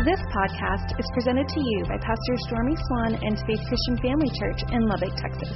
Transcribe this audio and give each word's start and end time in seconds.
This 0.00 0.20
podcast 0.32 0.98
is 0.98 1.04
presented 1.12 1.46
to 1.46 1.60
you 1.60 1.84
by 1.84 1.98
Pastor 2.00 2.34
Stormy 2.48 2.74
Swan 2.74 3.20
and 3.20 3.36
Faith 3.44 3.60
Christian 3.68 3.98
Family 4.00 4.30
Church 4.32 4.64
in 4.72 4.88
Lubbock, 4.88 5.12
Texas. 5.12 5.52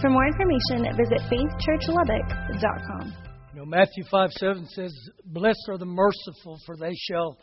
For 0.00 0.08
more 0.08 0.26
information, 0.26 0.88
visit 0.96 1.20
faithchurchlubbock.com. 1.28 3.12
You 3.52 3.58
know, 3.60 3.66
Matthew 3.66 4.04
5 4.10 4.30
7 4.32 4.66
says, 4.68 4.90
Blessed 5.26 5.68
are 5.68 5.76
the 5.76 5.84
merciful, 5.84 6.58
for 6.64 6.78
they 6.78 6.94
shall 6.94 7.36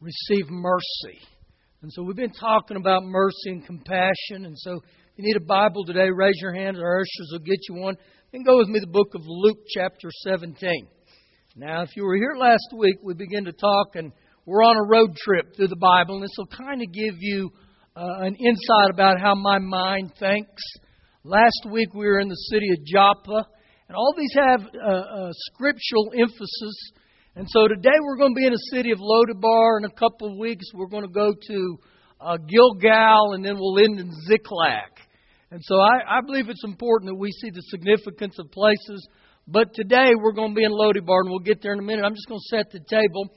receive 0.00 0.48
mercy. 0.48 1.20
And 1.82 1.92
so 1.92 2.02
we've 2.02 2.16
been 2.16 2.32
talking 2.32 2.78
about 2.78 3.04
mercy 3.04 3.50
and 3.50 3.66
compassion. 3.66 4.46
And 4.46 4.58
so 4.58 4.76
if 4.76 5.18
you 5.18 5.24
need 5.24 5.36
a 5.36 5.44
Bible 5.44 5.84
today, 5.84 6.08
raise 6.08 6.40
your 6.40 6.54
hand. 6.54 6.78
Our 6.78 7.00
ushers 7.00 7.28
will 7.32 7.40
get 7.40 7.58
you 7.68 7.74
one. 7.74 7.96
Then 8.32 8.44
go 8.44 8.56
with 8.56 8.68
me 8.68 8.80
to 8.80 8.86
the 8.86 8.92
book 8.92 9.14
of 9.14 9.20
Luke, 9.26 9.58
chapter 9.74 10.08
17. 10.26 10.88
Now, 11.54 11.82
if 11.82 11.90
you 11.96 12.04
were 12.04 12.16
here 12.16 12.34
last 12.34 12.72
week, 12.74 12.96
we 13.02 13.12
began 13.12 13.44
to 13.44 13.52
talk, 13.52 13.94
and 13.94 14.10
we're 14.46 14.62
on 14.62 14.76
a 14.76 14.86
road 14.86 15.16
trip 15.16 15.56
through 15.56 15.68
the 15.68 15.76
Bible, 15.76 16.16
and 16.16 16.22
this 16.22 16.36
will 16.36 16.46
kind 16.46 16.82
of 16.82 16.92
give 16.92 17.14
you 17.18 17.50
uh, 17.96 18.20
an 18.20 18.36
insight 18.36 18.90
about 18.92 19.18
how 19.18 19.34
my 19.34 19.58
mind 19.58 20.12
thinks. 20.18 20.62
Last 21.24 21.66
week 21.70 21.94
we 21.94 22.04
were 22.04 22.20
in 22.20 22.28
the 22.28 22.44
city 22.52 22.68
of 22.72 22.84
Joppa, 22.84 23.48
and 23.88 23.96
all 23.96 24.14
these 24.16 24.34
have 24.34 24.60
uh, 24.60 24.90
uh, 24.90 25.30
scriptural 25.32 26.12
emphasis. 26.12 26.92
And 27.36 27.48
so 27.48 27.68
today 27.68 27.96
we're 28.02 28.18
going 28.18 28.34
to 28.34 28.38
be 28.38 28.46
in 28.46 28.52
the 28.52 28.70
city 28.70 28.92
of 28.92 28.98
Lodabar. 28.98 29.78
In 29.78 29.86
a 29.86 29.94
couple 29.98 30.30
of 30.30 30.38
weeks 30.38 30.66
we're 30.74 30.88
going 30.88 31.06
to 31.06 31.12
go 31.12 31.32
to 31.32 31.78
uh, 32.20 32.36
Gilgal, 32.36 33.32
and 33.32 33.42
then 33.42 33.56
we'll 33.56 33.78
end 33.78 33.98
in 33.98 34.12
Ziklag. 34.28 34.92
And 35.52 35.60
so 35.62 35.76
I, 35.76 36.18
I 36.18 36.20
believe 36.20 36.50
it's 36.50 36.64
important 36.64 37.10
that 37.10 37.16
we 37.16 37.30
see 37.30 37.48
the 37.48 37.62
significance 37.70 38.38
of 38.38 38.50
places. 38.50 39.08
But 39.48 39.72
today 39.72 40.12
we're 40.20 40.32
going 40.32 40.50
to 40.50 40.54
be 40.54 40.64
in 40.64 40.72
Lodabar, 40.72 41.20
and 41.24 41.30
we'll 41.30 41.38
get 41.38 41.62
there 41.62 41.72
in 41.72 41.78
a 41.78 41.82
minute. 41.82 42.04
I'm 42.04 42.14
just 42.14 42.28
going 42.28 42.40
to 42.40 42.56
set 42.56 42.70
the 42.70 42.80
table. 42.80 43.30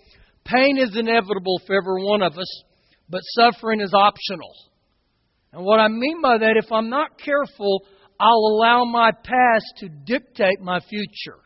Pain 0.48 0.78
is 0.78 0.96
inevitable 0.96 1.60
for 1.68 1.76
every 1.76 2.04
one 2.04 2.22
of 2.22 2.38
us, 2.38 2.64
but 3.10 3.22
suffering 3.36 3.82
is 3.82 3.94
optional. 3.94 4.54
And 5.52 5.64
what 5.64 5.80
I 5.80 5.90
mean 5.90 6.22
by 6.22 6.38
that, 6.38 6.56
if 6.56 6.72
I'm 6.72 6.90
not 6.90 7.20
careful, 7.20 7.82
I'll 8.20 8.56
allow 8.56 8.86
my 8.86 9.12
past 9.12 9.66
to 9.78 9.90
dictate 9.90 10.62
my 10.62 10.80
future. 10.80 11.40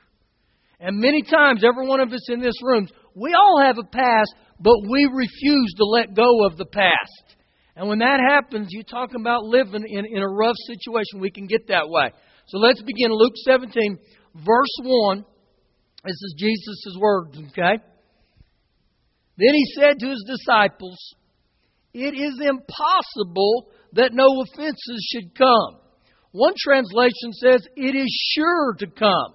And 0.80 1.00
many 1.00 1.24
times, 1.24 1.64
every 1.64 1.88
one 1.88 2.00
of 2.00 2.14
us 2.14 2.30
in 2.30 2.40
this 2.40 2.56
room, 2.64 2.88
we 3.16 3.34
all 3.34 3.62
have 3.62 3.78
a 3.78 3.84
past, 3.84 4.34
but 4.60 4.78
we 4.90 5.10
refuse 5.12 5.74
to 5.78 5.86
let 5.86 6.16
go 6.16 6.46
of 6.46 6.58
the 6.58 6.66
past. 6.66 7.36
And 7.76 7.88
when 7.88 8.00
that 8.00 8.20
happens, 8.20 8.68
you're 8.70 8.84
talking 8.84 9.20
about 9.20 9.44
living 9.44 9.84
in, 9.88 10.06
in 10.06 10.22
a 10.22 10.28
rough 10.28 10.56
situation. 10.68 11.20
We 11.20 11.32
can 11.32 11.48
get 11.48 11.68
that 11.68 11.90
way. 11.90 12.12
So 12.48 12.58
let's 12.58 12.82
begin 12.82 13.12
Luke 13.12 13.34
17, 13.46 13.98
verse 14.36 14.78
1. 14.84 15.26
This 16.04 16.14
is 16.14 16.36
Jesus' 16.38 16.98
words, 17.00 17.38
okay? 17.50 17.82
Then 19.42 19.56
he 19.56 19.66
said 19.74 19.98
to 20.00 20.10
his 20.10 20.24
disciples, 20.28 21.16
It 21.96 22.14
is 22.14 22.40
impossible 22.40 23.72
that 23.94 24.14
no 24.14 24.28
offenses 24.42 25.10
should 25.12 25.36
come. 25.36 25.82
One 26.32 26.54
translation 26.62 27.34
says, 27.34 27.68
It 27.76 27.96
is 27.96 28.34
sure 28.36 28.76
to 28.78 28.86
come. 28.86 29.34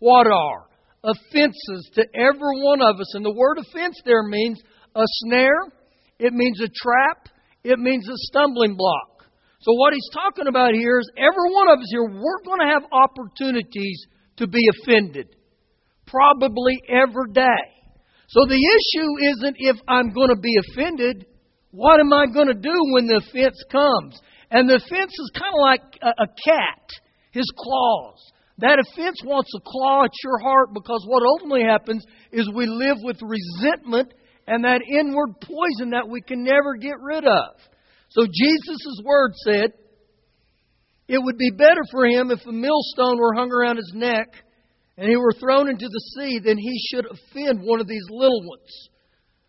What 0.00 0.26
are? 0.26 0.68
Offenses 1.02 1.90
to 1.94 2.04
every 2.14 2.60
one 2.60 2.82
of 2.82 3.00
us. 3.00 3.14
And 3.14 3.24
the 3.24 3.32
word 3.34 3.56
offense 3.56 3.96
there 4.04 4.22
means 4.22 4.60
a 4.94 5.04
snare, 5.24 5.72
it 6.18 6.34
means 6.34 6.60
a 6.60 6.68
trap, 6.68 7.28
it 7.64 7.78
means 7.78 8.06
a 8.08 8.16
stumbling 8.28 8.76
block. 8.76 9.24
So, 9.60 9.72
what 9.72 9.94
he's 9.94 10.10
talking 10.12 10.46
about 10.46 10.74
here 10.74 10.98
is 10.98 11.10
every 11.16 11.54
one 11.54 11.68
of 11.68 11.78
us 11.78 11.88
here, 11.90 12.04
we're 12.04 12.42
going 12.44 12.60
to 12.60 12.72
have 12.74 12.82
opportunities 12.92 14.04
to 14.36 14.46
be 14.46 14.60
offended. 14.76 15.28
Probably 16.06 16.82
every 16.88 17.32
day. 17.32 17.81
So 18.32 18.46
the 18.48 18.56
issue 18.56 19.10
isn't 19.28 19.56
if 19.58 19.76
I'm 19.86 20.08
going 20.08 20.30
to 20.30 20.40
be 20.40 20.56
offended. 20.56 21.26
What 21.70 22.00
am 22.00 22.14
I 22.14 22.24
going 22.32 22.48
to 22.48 22.54
do 22.54 22.72
when 22.92 23.06
the 23.06 23.20
offense 23.20 23.62
comes? 23.70 24.18
And 24.50 24.68
the 24.68 24.76
offense 24.76 25.12
is 25.12 25.30
kind 25.36 25.52
of 25.52 25.60
like 25.60 25.84
a, 26.00 26.22
a 26.22 26.26
cat, 26.26 26.88
his 27.30 27.44
claws. 27.56 28.32
That 28.56 28.78
offense 28.80 29.20
wants 29.24 29.50
to 29.52 29.60
claw 29.60 30.04
at 30.04 30.16
your 30.24 30.38
heart 30.38 30.72
because 30.72 31.04
what 31.06 31.22
ultimately 31.22 31.64
happens 31.64 32.04
is 32.32 32.48
we 32.54 32.66
live 32.66 32.96
with 33.02 33.20
resentment 33.20 34.14
and 34.46 34.64
that 34.64 34.80
inward 34.80 35.36
poison 35.40 35.90
that 35.90 36.08
we 36.08 36.22
can 36.22 36.42
never 36.42 36.76
get 36.80 36.96
rid 37.00 37.26
of. 37.26 37.52
So 38.10 38.24
Jesus' 38.24 39.00
word 39.04 39.32
said, 39.44 39.72
it 41.06 41.18
would 41.22 41.36
be 41.36 41.50
better 41.50 41.82
for 41.90 42.06
him 42.06 42.30
if 42.30 42.40
a 42.46 42.52
millstone 42.52 43.18
were 43.18 43.34
hung 43.34 43.50
around 43.52 43.76
his 43.76 43.92
neck 43.94 44.28
and 44.96 45.08
he 45.08 45.16
were 45.16 45.32
thrown 45.32 45.68
into 45.68 45.88
the 45.88 46.00
sea, 46.14 46.38
then 46.38 46.58
he 46.58 46.78
should 46.90 47.06
offend 47.06 47.60
one 47.62 47.80
of 47.80 47.88
these 47.88 48.06
little 48.10 48.42
ones. 48.46 48.88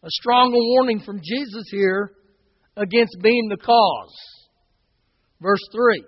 A 0.03 0.09
strong 0.09 0.51
warning 0.51 0.99
from 0.99 1.21
Jesus 1.23 1.65
here 1.71 2.11
against 2.75 3.17
being 3.21 3.49
the 3.49 3.57
cause. 3.57 4.15
Verse 5.41 5.63
3. 5.73 6.03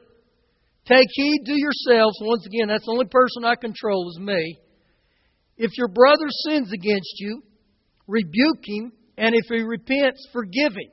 Take 0.87 1.07
heed 1.11 1.41
to 1.45 1.53
yourselves. 1.53 2.17
Once 2.21 2.45
again, 2.45 2.67
that's 2.67 2.85
the 2.85 2.91
only 2.91 3.07
person 3.07 3.43
I 3.43 3.55
control 3.55 4.09
is 4.09 4.19
me. 4.19 4.59
If 5.57 5.71
your 5.77 5.87
brother 5.87 6.27
sins 6.45 6.71
against 6.73 7.15
you, 7.19 7.41
rebuke 8.07 8.63
him, 8.63 8.91
and 9.17 9.33
if 9.33 9.45
he 9.49 9.61
repents, 9.61 10.27
forgive 10.31 10.73
him. 10.73 10.91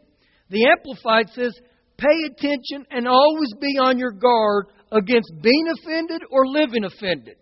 The 0.51 0.67
Amplified 0.67 1.29
says, 1.31 1.53
pay 1.99 2.17
attention 2.31 2.87
and 2.91 3.09
always 3.09 3.53
be 3.61 3.79
on 3.81 3.99
your 3.99 4.13
guard 4.13 4.67
against 4.91 5.33
being 5.43 5.67
offended 5.79 6.23
or 6.31 6.47
living 6.47 6.85
offended. 6.85 7.37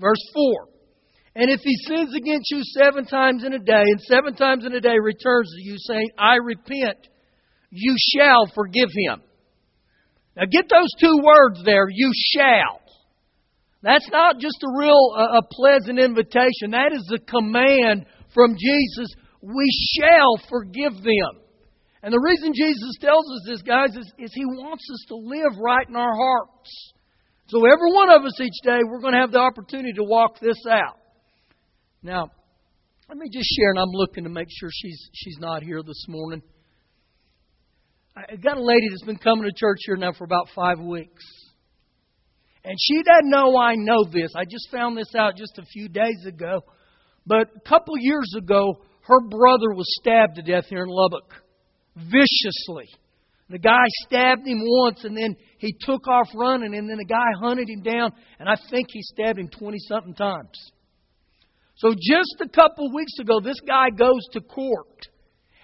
Verse 0.00 0.22
4. 0.34 0.68
And 1.36 1.50
if 1.50 1.60
he 1.60 1.74
sins 1.86 2.14
against 2.16 2.50
you 2.50 2.62
seven 2.62 3.06
times 3.06 3.44
in 3.44 3.52
a 3.52 3.58
day, 3.58 3.84
and 3.86 4.00
seven 4.00 4.34
times 4.34 4.64
in 4.64 4.74
a 4.74 4.80
day 4.80 4.96
returns 5.00 5.52
to 5.54 5.62
you, 5.62 5.76
saying, 5.78 6.10
I 6.18 6.36
repent, 6.36 6.98
you 7.70 7.94
shall 8.14 8.46
forgive 8.52 8.88
him. 8.92 9.22
Now 10.36 10.44
get 10.50 10.68
those 10.68 10.90
two 11.00 11.20
words 11.22 11.62
there, 11.64 11.86
you 11.88 12.10
shall. 12.34 12.80
That's 13.82 14.08
not 14.10 14.38
just 14.38 14.62
a 14.62 14.78
real 14.78 15.14
a 15.16 15.42
pleasant 15.50 15.98
invitation. 15.98 16.72
That 16.72 16.92
is 16.92 17.10
a 17.14 17.18
command 17.18 18.06
from 18.34 18.56
Jesus. 18.58 19.14
We 19.40 19.66
shall 19.96 20.36
forgive 20.50 20.94
them. 20.94 21.40
And 22.02 22.12
the 22.12 22.20
reason 22.20 22.52
Jesus 22.54 22.96
tells 23.00 23.24
us 23.24 23.42
this, 23.46 23.62
guys, 23.62 23.90
is, 23.96 24.12
is 24.18 24.30
He 24.34 24.44
wants 24.44 24.84
us 24.92 25.04
to 25.08 25.16
live 25.16 25.58
right 25.58 25.86
in 25.88 25.96
our 25.96 26.14
hearts. 26.14 26.92
So 27.50 27.58
every 27.66 27.92
one 27.92 28.10
of 28.10 28.24
us 28.24 28.40
each 28.40 28.62
day, 28.62 28.78
we're 28.86 29.00
going 29.00 29.14
to 29.14 29.18
have 29.18 29.32
the 29.32 29.40
opportunity 29.40 29.92
to 29.94 30.04
walk 30.04 30.38
this 30.38 30.56
out. 30.70 30.98
Now, 32.00 32.30
let 33.08 33.18
me 33.18 33.26
just 33.28 33.48
share, 33.56 33.70
and 33.70 33.80
I'm 33.80 33.90
looking 33.90 34.22
to 34.22 34.30
make 34.30 34.46
sure 34.48 34.68
she's 34.72 35.10
she's 35.12 35.36
not 35.40 35.64
here 35.64 35.82
this 35.84 36.06
morning. 36.08 36.42
I 38.16 38.36
got 38.36 38.56
a 38.56 38.62
lady 38.62 38.88
that's 38.88 39.02
been 39.02 39.18
coming 39.18 39.44
to 39.44 39.52
church 39.52 39.78
here 39.84 39.96
now 39.96 40.12
for 40.12 40.22
about 40.22 40.46
five 40.54 40.78
weeks. 40.78 41.24
And 42.64 42.76
she 42.78 43.02
doesn't 43.02 43.30
know 43.30 43.56
I 43.56 43.74
know 43.74 44.04
this. 44.04 44.30
I 44.36 44.44
just 44.44 44.70
found 44.70 44.96
this 44.96 45.12
out 45.16 45.36
just 45.36 45.58
a 45.58 45.64
few 45.64 45.88
days 45.88 46.24
ago. 46.26 46.60
But 47.26 47.48
a 47.56 47.68
couple 47.68 47.94
years 47.98 48.32
ago, 48.36 48.80
her 49.02 49.20
brother 49.28 49.74
was 49.74 49.86
stabbed 50.00 50.36
to 50.36 50.42
death 50.42 50.66
here 50.68 50.82
in 50.82 50.88
Lubbock. 50.88 51.32
Viciously. 51.96 52.86
The 53.50 53.58
guy 53.58 53.84
stabbed 54.06 54.46
him 54.46 54.60
once 54.62 55.04
and 55.04 55.16
then 55.16 55.34
he 55.58 55.74
took 55.80 56.06
off 56.06 56.28
running 56.36 56.72
and 56.72 56.88
then 56.88 56.98
the 56.98 57.04
guy 57.04 57.26
hunted 57.42 57.68
him 57.68 57.82
down 57.82 58.12
and 58.38 58.48
I 58.48 58.54
think 58.70 58.86
he 58.90 59.02
stabbed 59.02 59.40
him 59.40 59.48
20 59.48 59.76
something 59.88 60.14
times. 60.14 60.70
So 61.74 61.90
just 61.90 62.36
a 62.40 62.48
couple 62.48 62.86
of 62.86 62.94
weeks 62.94 63.18
ago, 63.18 63.40
this 63.40 63.58
guy 63.66 63.90
goes 63.90 64.22
to 64.32 64.40
court 64.40 65.08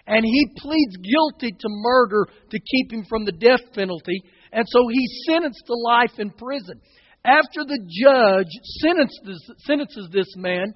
and 0.04 0.24
he 0.24 0.46
pleads 0.58 0.96
guilty 0.96 1.54
to 1.56 1.68
murder 1.68 2.26
to 2.50 2.58
keep 2.58 2.92
him 2.92 3.04
from 3.08 3.24
the 3.24 3.32
death 3.32 3.62
penalty. 3.72 4.20
And 4.52 4.66
so 4.68 4.80
he's 4.90 5.24
sentenced 5.28 5.62
to 5.66 5.74
life 5.74 6.18
in 6.18 6.30
prison. 6.30 6.80
After 7.24 7.64
the 7.64 7.78
judge 8.02 8.50
sentences, 8.82 9.52
sentences 9.58 10.08
this 10.12 10.32
man, 10.36 10.74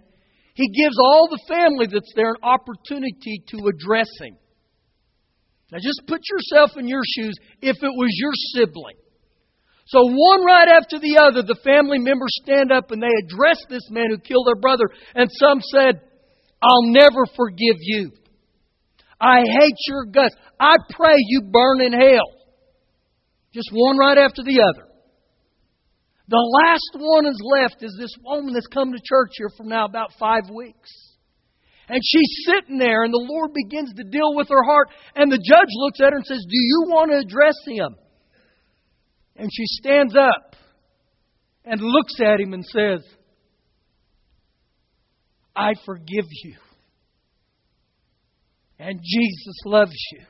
he 0.54 0.68
gives 0.68 0.96
all 0.98 1.28
the 1.28 1.42
family 1.48 1.86
that's 1.90 2.12
there 2.14 2.30
an 2.30 2.42
opportunity 2.42 3.42
to 3.48 3.66
address 3.66 4.08
him. 4.20 4.36
Now 5.72 5.78
just 5.80 6.02
put 6.06 6.20
yourself 6.28 6.76
in 6.76 6.88
your 6.88 7.02
shoes 7.04 7.34
if 7.62 7.76
it 7.82 7.94
was 7.94 8.10
your 8.18 8.32
sibling. 8.54 8.96
So 9.86 9.98
one 10.02 10.44
right 10.44 10.68
after 10.68 10.98
the 10.98 11.18
other, 11.18 11.42
the 11.42 11.58
family 11.64 11.98
members 11.98 12.30
stand 12.44 12.70
up 12.70 12.90
and 12.90 13.02
they 13.02 13.10
address 13.24 13.58
this 13.68 13.90
man 13.90 14.10
who 14.10 14.18
killed 14.18 14.46
their 14.46 14.60
brother. 14.60 14.84
And 15.14 15.28
some 15.32 15.60
said, 15.60 16.00
I'll 16.62 16.92
never 16.92 17.26
forgive 17.36 17.76
you. 17.80 18.12
I 19.20 19.40
hate 19.40 19.76
your 19.88 20.04
guts. 20.04 20.34
I 20.58 20.76
pray 20.90 21.14
you 21.18 21.42
burn 21.42 21.80
in 21.80 21.92
hell. 21.92 22.30
Just 23.52 23.70
one 23.72 23.98
right 23.98 24.18
after 24.18 24.42
the 24.44 24.62
other. 24.62 24.86
The 26.28 26.60
last 26.62 26.90
one 26.94 27.26
is 27.26 27.42
left 27.42 27.82
is 27.82 27.96
this 27.98 28.14
woman 28.24 28.54
that's 28.54 28.68
come 28.68 28.92
to 28.92 28.98
church 29.02 29.32
here 29.36 29.50
from 29.56 29.68
now 29.68 29.86
about 29.86 30.12
five 30.18 30.48
weeks. 30.54 31.09
And 31.90 32.00
she's 32.04 32.44
sitting 32.46 32.78
there, 32.78 33.02
and 33.02 33.12
the 33.12 33.26
Lord 33.28 33.50
begins 33.52 33.92
to 33.94 34.04
deal 34.04 34.36
with 34.36 34.48
her 34.48 34.62
heart. 34.62 34.90
And 35.16 35.30
the 35.30 35.38
judge 35.38 35.68
looks 35.74 35.98
at 36.00 36.12
her 36.12 36.18
and 36.18 36.24
says, 36.24 36.38
Do 36.48 36.56
you 36.56 36.84
want 36.86 37.10
to 37.10 37.18
address 37.18 37.56
him? 37.66 37.96
And 39.34 39.50
she 39.52 39.64
stands 39.66 40.14
up 40.14 40.54
and 41.64 41.80
looks 41.80 42.14
at 42.24 42.38
him 42.38 42.52
and 42.52 42.64
says, 42.64 43.00
I 45.56 45.72
forgive 45.84 46.26
you. 46.30 46.54
And 48.78 49.00
Jesus 49.02 49.56
loves 49.64 49.96
you. 50.12 50.20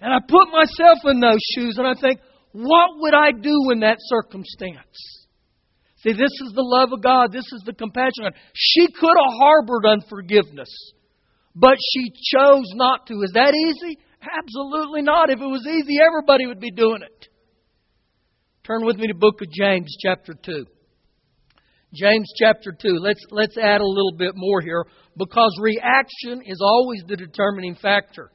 And 0.00 0.12
I 0.12 0.18
put 0.28 0.46
myself 0.52 0.98
in 1.06 1.18
those 1.18 1.40
shoes 1.56 1.76
and 1.76 1.88
I 1.88 1.94
think, 2.00 2.20
what 2.52 2.90
would 2.98 3.14
I 3.14 3.32
do 3.32 3.72
in 3.72 3.80
that 3.80 3.96
circumstance? 3.98 5.19
See, 6.02 6.12
this 6.12 6.32
is 6.46 6.52
the 6.54 6.64
love 6.64 6.92
of 6.92 7.02
God. 7.02 7.30
This 7.30 7.44
is 7.52 7.62
the 7.66 7.74
compassion 7.74 8.24
of 8.24 8.32
God. 8.32 8.40
She 8.54 8.86
could 8.86 9.16
have 9.16 9.38
harbored 9.38 9.84
unforgiveness, 9.86 10.70
but 11.54 11.76
she 11.92 12.10
chose 12.34 12.72
not 12.74 13.06
to. 13.08 13.14
Is 13.22 13.32
that 13.34 13.54
easy? 13.54 13.98
Absolutely 14.22 15.02
not. 15.02 15.30
If 15.30 15.40
it 15.40 15.46
was 15.46 15.66
easy, 15.66 15.98
everybody 16.00 16.46
would 16.46 16.60
be 16.60 16.70
doing 16.70 17.02
it. 17.02 17.28
Turn 18.64 18.84
with 18.84 18.96
me 18.96 19.08
to 19.08 19.14
book 19.14 19.40
of 19.42 19.50
James, 19.50 19.94
chapter 20.00 20.34
2. 20.34 20.66
James 21.92 22.32
chapter 22.38 22.72
2. 22.72 22.98
Let's, 23.00 23.20
let's 23.30 23.58
add 23.58 23.80
a 23.80 23.86
little 23.86 24.14
bit 24.16 24.32
more 24.36 24.60
here 24.60 24.84
because 25.16 25.50
reaction 25.60 26.40
is 26.46 26.60
always 26.62 27.02
the 27.08 27.16
determining 27.16 27.74
factor. 27.74 28.30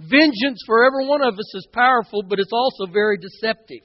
Vengeance 0.00 0.62
for 0.64 0.84
every 0.86 1.06
one 1.06 1.22
of 1.22 1.34
us 1.34 1.54
is 1.54 1.68
powerful, 1.72 2.22
but 2.22 2.38
it's 2.38 2.52
also 2.52 2.90
very 2.90 3.18
deceptive. 3.18 3.82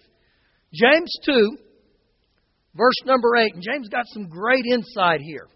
James 0.73 1.11
2, 1.25 1.57
verse 2.75 2.95
number 3.05 3.35
8, 3.35 3.55
and 3.55 3.63
James 3.63 3.89
got 3.89 4.05
some 4.07 4.27
great 4.27 4.65
insight 4.65 5.21
here. 5.21 5.47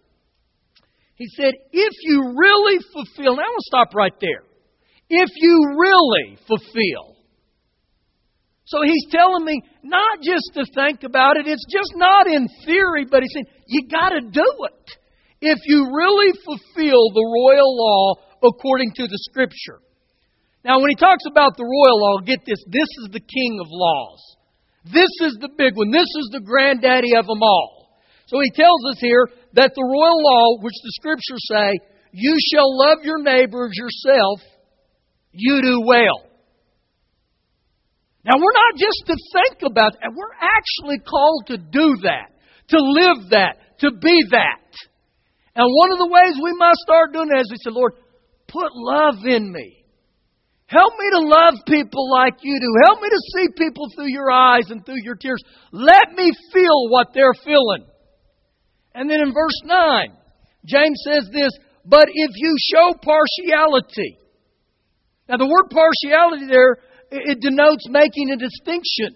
He 1.15 1.27
said, 1.35 1.53
If 1.71 1.93
you 2.03 2.33
really 2.37 2.79
fulfill, 2.93 3.35
now 3.35 3.43
I 3.43 3.49
want 3.49 3.59
to 3.59 3.67
stop 3.67 3.95
right 3.95 4.13
there. 4.21 4.43
If 5.09 5.29
you 5.35 5.75
really 5.77 6.37
fulfill. 6.47 7.17
So 8.65 8.79
he's 8.83 9.07
telling 9.09 9.45
me 9.45 9.61
not 9.81 10.19
just 10.21 10.51
to 10.55 10.65
think 10.75 11.03
about 11.03 11.37
it, 11.37 11.47
it's 11.47 11.65
just 11.71 11.91
not 11.95 12.27
in 12.27 12.49
theory, 12.65 13.05
but 13.09 13.23
he's 13.23 13.31
saying, 13.33 13.47
you 13.65 13.87
got 13.87 14.09
to 14.09 14.19
do 14.19 14.43
it. 14.67 14.91
If 15.39 15.59
you 15.65 15.87
really 15.95 16.33
fulfill 16.43 17.09
the 17.13 17.23
royal 17.23 17.77
law 17.77 18.15
according 18.43 18.91
to 18.95 19.07
the 19.07 19.17
scripture. 19.29 19.79
Now, 20.65 20.81
when 20.81 20.89
he 20.89 20.95
talks 20.95 21.23
about 21.29 21.55
the 21.55 21.63
royal 21.63 22.01
law, 22.01 22.19
get 22.19 22.39
this 22.45 22.61
this 22.67 22.89
is 23.03 23.09
the 23.11 23.21
king 23.21 23.59
of 23.61 23.67
laws. 23.69 24.36
This 24.93 25.11
is 25.21 25.37
the 25.39 25.49
big 25.49 25.75
one. 25.75 25.91
This 25.91 26.07
is 26.07 26.29
the 26.31 26.41
granddaddy 26.41 27.15
of 27.15 27.27
them 27.27 27.41
all. 27.41 27.99
So 28.27 28.39
he 28.41 28.51
tells 28.51 28.83
us 28.91 28.99
here 28.99 29.27
that 29.53 29.71
the 29.73 29.83
royal 29.83 30.21
law, 30.23 30.61
which 30.61 30.75
the 30.83 30.91
scriptures 30.99 31.43
say, 31.47 31.79
you 32.11 32.35
shall 32.51 32.67
love 32.77 32.99
your 33.03 33.21
neighbor 33.21 33.67
as 33.67 33.77
yourself, 33.77 34.41
you 35.31 35.61
do 35.61 35.81
well. 35.85 36.27
Now, 38.25 38.35
we're 38.35 38.51
not 38.51 38.75
just 38.75 39.03
to 39.07 39.15
think 39.31 39.71
about 39.71 39.93
that, 39.93 40.11
we're 40.13 40.35
actually 40.41 40.99
called 40.99 41.47
to 41.47 41.57
do 41.57 41.95
that, 42.03 42.35
to 42.69 42.77
live 42.77 43.29
that, 43.31 43.79
to 43.79 43.91
be 43.91 44.19
that. 44.31 44.67
And 45.55 45.65
one 45.65 45.91
of 45.93 45.97
the 45.97 46.11
ways 46.11 46.35
we 46.43 46.53
must 46.57 46.79
start 46.79 47.13
doing 47.13 47.29
that 47.29 47.39
is 47.39 47.51
we 47.51 47.57
say, 47.57 47.71
Lord, 47.71 47.93
put 48.47 48.67
love 48.73 49.25
in 49.25 49.51
me. 49.51 49.76
Help 50.67 50.93
me 50.99 51.09
to 51.11 51.19
love 51.19 51.63
people 51.65 52.11
like 52.11 52.35
you 52.41 52.59
do. 52.59 52.85
Help 52.85 53.01
me 53.01 53.09
to 53.09 53.21
see 53.35 53.47
people 53.57 53.87
through 53.95 54.11
your 54.11 54.29
eyes 54.29 54.69
and 54.69 54.85
through 54.85 55.01
your 55.01 55.15
tears. 55.15 55.41
Let 55.71 56.11
me 56.13 56.29
feel 56.53 56.89
what 56.89 57.07
they're 57.13 57.37
feeling. 57.45 57.87
And 58.93 59.09
then 59.09 59.21
in 59.21 59.33
verse 59.33 59.61
9, 59.63 60.11
James 60.65 61.01
says 61.05 61.29
this, 61.31 61.51
but 61.85 62.09
if 62.11 62.31
you 62.35 62.55
show 62.73 62.93
partiality. 63.01 64.19
Now 65.29 65.37
the 65.37 65.47
word 65.47 65.71
partiality 65.71 66.47
there, 66.47 66.77
it 67.11 67.39
denotes 67.39 67.87
making 67.87 68.31
a 68.31 68.35
distinction, 68.35 69.15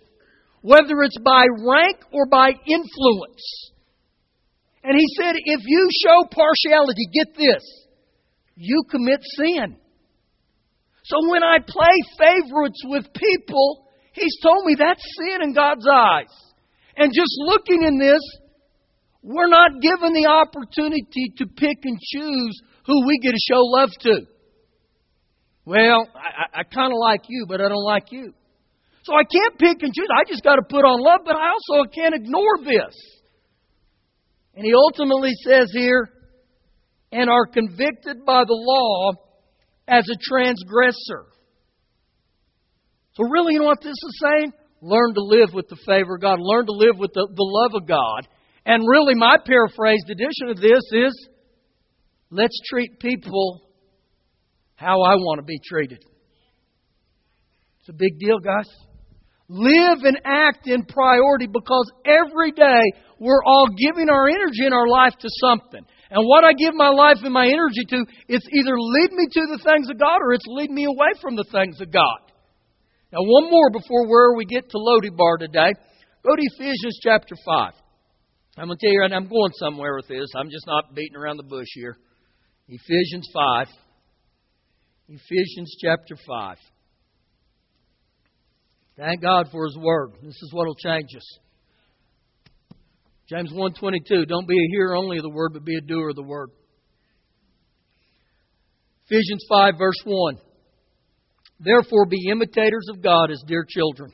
whether 0.61 1.01
it's 1.03 1.19
by 1.19 1.43
rank 1.67 1.97
or 2.13 2.27
by 2.27 2.51
influence. 2.65 3.71
And 4.85 4.97
he 4.97 5.05
said, 5.19 5.35
if 5.35 5.59
you 5.65 5.89
show 6.01 6.23
partiality, 6.31 7.07
get 7.13 7.35
this, 7.35 7.63
you 8.55 8.83
commit 8.89 9.19
sin. 9.35 9.80
So 11.11 11.17
when 11.29 11.43
I 11.43 11.57
play 11.59 11.97
favorites 12.17 12.81
with 12.85 13.03
people, 13.13 13.85
he's 14.13 14.39
told 14.41 14.65
me 14.65 14.75
that's 14.79 15.03
sin 15.19 15.43
in 15.43 15.53
God's 15.53 15.85
eyes. 15.85 16.31
And 16.95 17.11
just 17.13 17.35
looking 17.37 17.83
in 17.83 17.99
this, 17.99 18.21
we're 19.21 19.49
not 19.49 19.81
given 19.81 20.13
the 20.13 20.27
opportunity 20.27 21.33
to 21.35 21.45
pick 21.47 21.79
and 21.83 21.99
choose 21.99 22.61
who 22.85 23.05
we 23.05 23.19
get 23.19 23.31
to 23.31 23.37
show 23.51 23.59
love 23.59 23.89
to. 23.99 24.21
Well, 25.65 26.07
I, 26.15 26.61
I 26.61 26.63
kind 26.63 26.93
of 26.93 26.97
like 26.97 27.23
you, 27.27 27.45
but 27.45 27.59
I 27.59 27.67
don't 27.67 27.83
like 27.83 28.11
you. 28.11 28.33
So 29.03 29.13
I 29.13 29.23
can't 29.23 29.59
pick 29.59 29.83
and 29.83 29.93
choose. 29.93 30.07
I 30.15 30.23
just 30.29 30.43
got 30.43 30.55
to 30.55 30.63
put 30.63 30.85
on 30.85 31.03
love, 31.03 31.21
but 31.25 31.35
I 31.35 31.49
also 31.49 31.89
can't 31.93 32.15
ignore 32.15 32.57
this. 32.63 32.95
And 34.55 34.63
he 34.63 34.73
ultimately 34.73 35.31
says 35.45 35.71
here, 35.73 36.07
and 37.11 37.29
are 37.29 37.47
convicted 37.47 38.25
by 38.25 38.45
the 38.45 38.53
law 38.53 39.11
as 39.91 40.07
a 40.09 40.15
transgressor. 40.23 41.27
So, 43.13 43.23
really, 43.29 43.53
you 43.53 43.59
know 43.59 43.65
what 43.65 43.81
this 43.81 43.91
is 43.91 44.23
saying? 44.23 44.53
Learn 44.81 45.13
to 45.13 45.21
live 45.21 45.53
with 45.53 45.67
the 45.67 45.77
favor 45.85 46.15
of 46.15 46.21
God. 46.21 46.39
Learn 46.39 46.65
to 46.65 46.71
live 46.71 46.97
with 46.97 47.11
the, 47.13 47.27
the 47.27 47.43
love 47.43 47.71
of 47.75 47.87
God. 47.87 48.27
And 48.65 48.87
really, 48.87 49.15
my 49.15 49.37
paraphrased 49.45 50.09
edition 50.09 50.49
of 50.49 50.57
this 50.57 50.81
is 50.93 51.29
let's 52.31 52.57
treat 52.69 52.99
people 52.99 53.61
how 54.75 55.01
I 55.01 55.15
want 55.15 55.39
to 55.39 55.45
be 55.45 55.59
treated. 55.63 56.03
It's 57.81 57.89
a 57.89 57.93
big 57.93 58.17
deal, 58.17 58.39
guys. 58.39 58.69
Live 59.49 59.99
and 60.03 60.21
act 60.23 60.67
in 60.67 60.85
priority 60.85 61.47
because 61.47 61.91
every 62.05 62.51
day 62.51 62.81
we're 63.19 63.43
all 63.45 63.67
giving 63.67 64.09
our 64.09 64.29
energy 64.29 64.65
and 64.65 64.73
our 64.73 64.87
life 64.87 65.13
to 65.19 65.27
something. 65.41 65.85
And 66.11 66.27
what 66.27 66.43
I 66.43 66.51
give 66.51 66.75
my 66.75 66.89
life 66.89 67.23
and 67.23 67.33
my 67.33 67.47
energy 67.47 67.85
to, 67.87 68.05
it's 68.27 68.45
either 68.51 68.75
lead 68.77 69.11
me 69.13 69.27
to 69.31 69.41
the 69.47 69.63
things 69.63 69.89
of 69.89 69.97
God 69.97 70.17
or 70.19 70.33
it's 70.33 70.45
lead 70.45 70.69
me 70.69 70.83
away 70.83 71.15
from 71.21 71.37
the 71.37 71.45
things 71.49 71.79
of 71.79 71.89
God. 71.89 72.19
Now, 73.13 73.19
one 73.21 73.49
more 73.49 73.71
before 73.71 74.09
where 74.09 74.35
we 74.35 74.45
get 74.45 74.69
to 74.69 74.77
Lo-Debar 74.77 75.37
today. 75.37 75.71
Go 76.23 76.35
to 76.35 76.41
Ephesians 76.55 76.99
chapter 77.01 77.35
5. 77.45 77.73
I'm 78.57 78.67
going 78.67 78.77
to 78.77 78.85
tell 78.85 78.93
you 78.93 79.07
now, 79.07 79.15
I'm 79.15 79.29
going 79.29 79.51
somewhere 79.55 79.95
with 79.95 80.09
this. 80.09 80.27
I'm 80.35 80.49
just 80.49 80.67
not 80.67 80.93
beating 80.93 81.15
around 81.15 81.37
the 81.37 81.43
bush 81.43 81.67
here. 81.73 81.97
Ephesians 82.67 83.29
5. 83.33 83.67
Ephesians 85.07 85.75
chapter 85.81 86.15
5. 86.27 86.57
Thank 88.97 89.21
God 89.21 89.47
for 89.51 89.65
His 89.65 89.77
Word. 89.77 90.11
This 90.21 90.35
is 90.35 90.49
what 90.53 90.67
will 90.67 90.75
change 90.75 91.09
us. 91.15 91.39
James 93.31 93.53
1.22, 93.53 94.27
don't 94.27 94.45
be 94.45 94.57
a 94.57 94.71
hearer 94.71 94.93
only 94.93 95.15
of 95.15 95.23
the 95.23 95.29
Word, 95.29 95.51
but 95.53 95.63
be 95.63 95.77
a 95.77 95.81
doer 95.81 96.09
of 96.09 96.17
the 96.17 96.23
Word. 96.23 96.49
Ephesians 99.05 99.45
5, 99.47 99.75
verse 99.79 100.01
1. 100.03 100.37
Therefore 101.61 102.07
be 102.07 102.27
imitators 102.29 102.87
of 102.91 103.01
God 103.01 103.31
as 103.31 103.41
dear 103.47 103.65
children. 103.67 104.11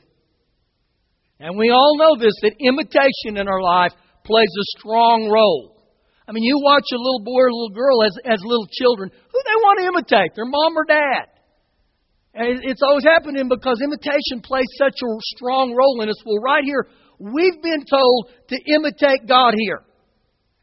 And 1.40 1.58
we 1.58 1.70
all 1.70 1.98
know 1.98 2.14
this, 2.14 2.34
that 2.42 2.54
imitation 2.60 3.42
in 3.42 3.48
our 3.48 3.60
life 3.60 3.90
plays 4.24 4.46
a 4.46 4.78
strong 4.78 5.28
role. 5.28 5.74
I 6.28 6.30
mean, 6.30 6.44
you 6.44 6.60
watch 6.62 6.86
a 6.92 6.98
little 6.98 7.24
boy 7.24 7.40
or 7.40 7.48
a 7.48 7.54
little 7.54 7.74
girl 7.74 8.04
as, 8.04 8.14
as 8.24 8.38
little 8.44 8.68
children, 8.70 9.10
who 9.10 9.40
they 9.42 9.58
want 9.62 9.80
to 9.80 9.86
imitate, 9.86 10.36
their 10.36 10.46
mom 10.46 10.78
or 10.78 10.84
dad. 10.84 11.26
And 12.34 12.60
it's 12.62 12.82
always 12.86 13.02
happening 13.02 13.48
because 13.48 13.82
imitation 13.82 14.42
plays 14.44 14.68
such 14.78 14.94
a 14.94 15.10
strong 15.34 15.74
role 15.74 16.02
in 16.02 16.08
us. 16.08 16.22
Well, 16.24 16.38
right 16.38 16.62
here, 16.62 16.86
we've 17.18 17.62
been 17.62 17.84
told 17.88 18.30
to 18.48 18.56
imitate 18.74 19.28
God 19.28 19.54
here. 19.56 19.82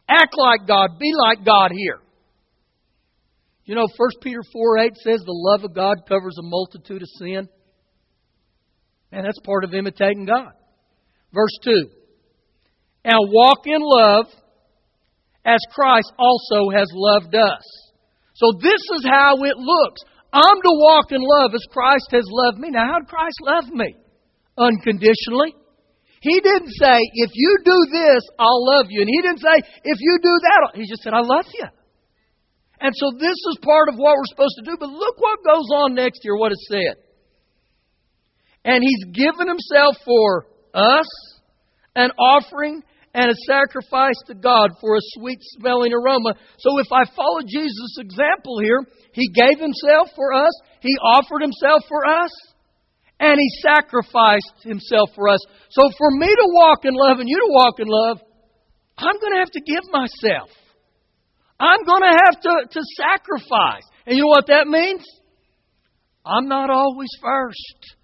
Act 0.08 0.36
like 0.38 0.68
God, 0.68 1.00
be 1.00 1.12
like 1.18 1.46
God 1.46 1.72
here. 1.74 2.00
You 3.66 3.74
know, 3.74 3.88
1 3.98 4.10
Peter 4.22 4.42
4 4.54 4.78
8 4.78 4.92
says 4.98 5.22
the 5.26 5.34
love 5.34 5.64
of 5.64 5.74
God 5.74 5.98
covers 6.08 6.38
a 6.40 6.44
multitude 6.44 7.02
of 7.02 7.08
sin. 7.18 7.50
And 9.12 9.26
that's 9.26 9.40
part 9.46 9.64
of 9.64 9.74
imitating 9.74 10.26
God. 10.26 10.52
Verse 11.34 11.58
2 11.64 11.90
And 13.06 13.18
walk 13.32 13.60
in 13.66 13.82
love 13.82 14.28
as 15.46 15.60
Christ 15.74 16.12
also 16.18 16.70
has 16.76 16.88
loved 16.94 17.34
us. 17.34 17.64
So 18.36 18.52
this 18.62 18.82
is 18.98 19.06
how 19.06 19.36
it 19.44 19.58
looks. 19.58 20.02
I'm 20.34 20.62
to 20.62 20.74
walk 20.74 21.12
in 21.12 21.22
love 21.22 21.52
as 21.54 21.66
Christ 21.72 22.08
has 22.12 22.26
loved 22.28 22.60
me. 22.60 22.70
Now, 22.70 22.86
how 22.86 23.00
did 23.00 23.08
Christ 23.08 23.38
love 23.42 23.70
me? 23.72 23.96
Unconditionally. 24.58 25.56
He 26.26 26.42
didn't 26.42 26.74
say, 26.82 26.98
if 27.14 27.32
you 27.36 27.58
do 27.64 27.78
this, 27.94 28.24
I'll 28.40 28.66
love 28.66 28.88
you. 28.90 29.02
And 29.02 29.10
he 29.10 29.22
didn't 29.22 29.46
say, 29.46 29.62
if 29.84 29.98
you 30.02 30.18
do 30.18 30.36
that, 30.42 30.74
he 30.74 30.90
just 30.90 31.04
said, 31.04 31.14
I 31.14 31.22
love 31.22 31.46
you. 31.54 31.68
And 32.82 32.92
so 32.98 33.12
this 33.20 33.38
is 33.38 33.60
part 33.62 33.90
of 33.90 33.96
what 33.96 34.18
we're 34.18 34.34
supposed 34.34 34.58
to 34.58 34.66
do. 34.66 34.76
But 34.80 34.90
look 34.90 35.22
what 35.22 35.46
goes 35.46 35.70
on 35.76 35.94
next 35.94 36.22
here, 36.24 36.36
what 36.36 36.52
it 36.52 36.58
said. 36.68 36.98
And 38.66 38.82
he's 38.82 39.06
given 39.14 39.48
himself 39.48 39.98
for 40.04 40.48
us 40.74 41.06
an 41.96 42.10
offering 42.18 42.82
and 43.14 43.30
a 43.30 43.36
sacrifice 43.46 44.18
to 44.26 44.34
God 44.34 44.72
for 44.82 44.98
a 44.98 45.08
sweet 45.14 45.38
smelling 45.60 45.94
aroma. 45.94 46.34
So 46.58 46.80
if 46.80 46.88
I 46.92 47.06
follow 47.16 47.42
Jesus' 47.48 47.98
example 48.00 48.60
here, 48.64 48.82
he 49.14 49.30
gave 49.30 49.60
himself 49.60 50.10
for 50.16 50.34
us, 50.34 50.52
he 50.82 50.98
offered 50.98 51.44
himself 51.44 51.84
for 51.88 52.06
us, 52.10 52.32
and 53.20 53.40
he 53.40 53.50
sacrificed 53.62 54.64
himself 54.64 55.10
for 55.16 55.30
us. 55.30 55.40
So 55.70 55.84
for 55.98 56.12
me 56.12 56.28
to 56.28 56.48
walk 56.52 56.86
in 56.86 56.94
love 56.94 57.20
and 57.20 57.30
you 57.30 57.38
to 57.38 57.52
walk 57.52 57.80
in 57.80 57.88
love, 57.88 58.20
I'm 58.98 59.20
going 59.20 59.34
to 59.34 59.40
have 59.40 59.52
to 59.52 59.62
give 59.62 59.84
myself. 59.92 60.50
I'm 61.60 61.84
going 61.86 62.02
to 62.02 62.20
have 62.26 62.42
to, 62.42 62.68
to 62.72 62.82
sacrifice. 62.98 63.84
And 64.06 64.18
you 64.18 64.24
know 64.24 64.30
what 64.30 64.48
that 64.48 64.68
means? 64.68 65.04
I'm 66.26 66.48
not 66.48 66.70
always 66.70 67.10
first. 67.22 67.96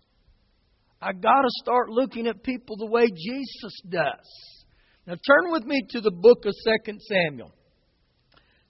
I 1.02 1.12
got 1.14 1.42
to 1.42 1.50
start 1.62 1.90
looking 1.90 2.28
at 2.28 2.44
people 2.44 2.78
the 2.78 2.86
way 2.86 3.08
Jesus 3.08 3.82
does. 3.90 4.62
Now 5.08 5.14
turn 5.14 5.52
with 5.52 5.66
me 5.66 5.82
to 5.90 6.02
the 6.02 6.12
book 6.12 6.46
of 6.46 6.54
2 6.86 6.94
Samuel. 7.10 7.52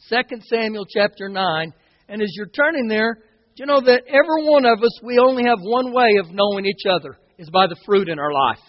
2 0.09 0.15
Samuel 0.49 0.85
chapter 0.85 1.29
9. 1.29 1.73
And 2.07 2.21
as 2.21 2.29
you're 2.35 2.47
turning 2.47 2.87
there, 2.87 3.17
you 3.55 3.65
know 3.65 3.81
that 3.81 4.03
every 4.07 4.47
one 4.47 4.65
of 4.65 4.81
us, 4.81 4.99
we 5.03 5.19
only 5.19 5.43
have 5.43 5.59
one 5.61 5.93
way 5.93 6.17
of 6.19 6.31
knowing 6.31 6.65
each 6.65 6.83
other, 6.89 7.17
is 7.37 7.49
by 7.49 7.67
the 7.67 7.75
fruit 7.85 8.09
in 8.09 8.19
our 8.19 8.31
life. 8.31 8.63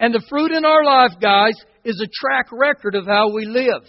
And 0.00 0.14
the 0.14 0.24
fruit 0.28 0.52
in 0.52 0.64
our 0.64 0.84
life, 0.84 1.12
guys, 1.20 1.54
is 1.84 2.00
a 2.00 2.10
track 2.20 2.46
record 2.52 2.94
of 2.94 3.06
how 3.06 3.32
we 3.32 3.46
live. 3.46 3.82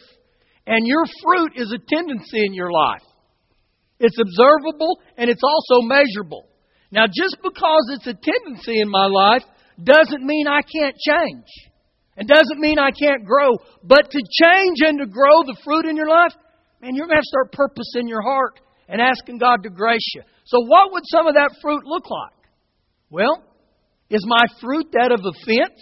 And 0.65 0.87
your 0.87 1.03
fruit 1.23 1.53
is 1.55 1.73
a 1.73 1.95
tendency 1.95 2.45
in 2.45 2.53
your 2.53 2.71
life. 2.71 3.03
It's 3.99 4.17
observable 4.19 4.99
and 5.17 5.29
it's 5.29 5.43
also 5.43 5.85
measurable. 5.85 6.47
Now, 6.91 7.05
just 7.05 7.37
because 7.43 7.91
it's 7.93 8.07
a 8.07 8.13
tendency 8.13 8.79
in 8.79 8.89
my 8.89 9.05
life 9.05 9.43
doesn't 9.83 10.23
mean 10.23 10.47
I 10.47 10.61
can't 10.61 10.95
change. 10.97 11.47
And 12.17 12.27
doesn't 12.27 12.59
mean 12.59 12.79
I 12.79 12.91
can't 12.91 13.25
grow. 13.25 13.51
But 13.83 14.09
to 14.11 14.19
change 14.43 14.77
and 14.81 14.99
to 14.99 15.05
grow 15.05 15.43
the 15.45 15.55
fruit 15.63 15.85
in 15.85 15.95
your 15.95 16.09
life, 16.09 16.33
man, 16.81 16.95
you're 16.95 17.07
going 17.07 17.21
to 17.21 17.21
have 17.21 17.23
to 17.23 17.27
start 17.27 17.51
purpose 17.51 17.93
in 17.95 18.07
your 18.07 18.21
heart 18.21 18.59
and 18.89 18.99
asking 18.99 19.37
God 19.37 19.63
to 19.63 19.69
grace 19.69 20.05
you. 20.15 20.23
So, 20.45 20.65
what 20.65 20.91
would 20.91 21.03
some 21.05 21.27
of 21.27 21.35
that 21.35 21.51
fruit 21.61 21.85
look 21.85 22.09
like? 22.09 22.49
Well, 23.09 23.43
is 24.09 24.25
my 24.27 24.45
fruit 24.59 24.87
that 24.93 25.11
of 25.11 25.21
offense? 25.21 25.79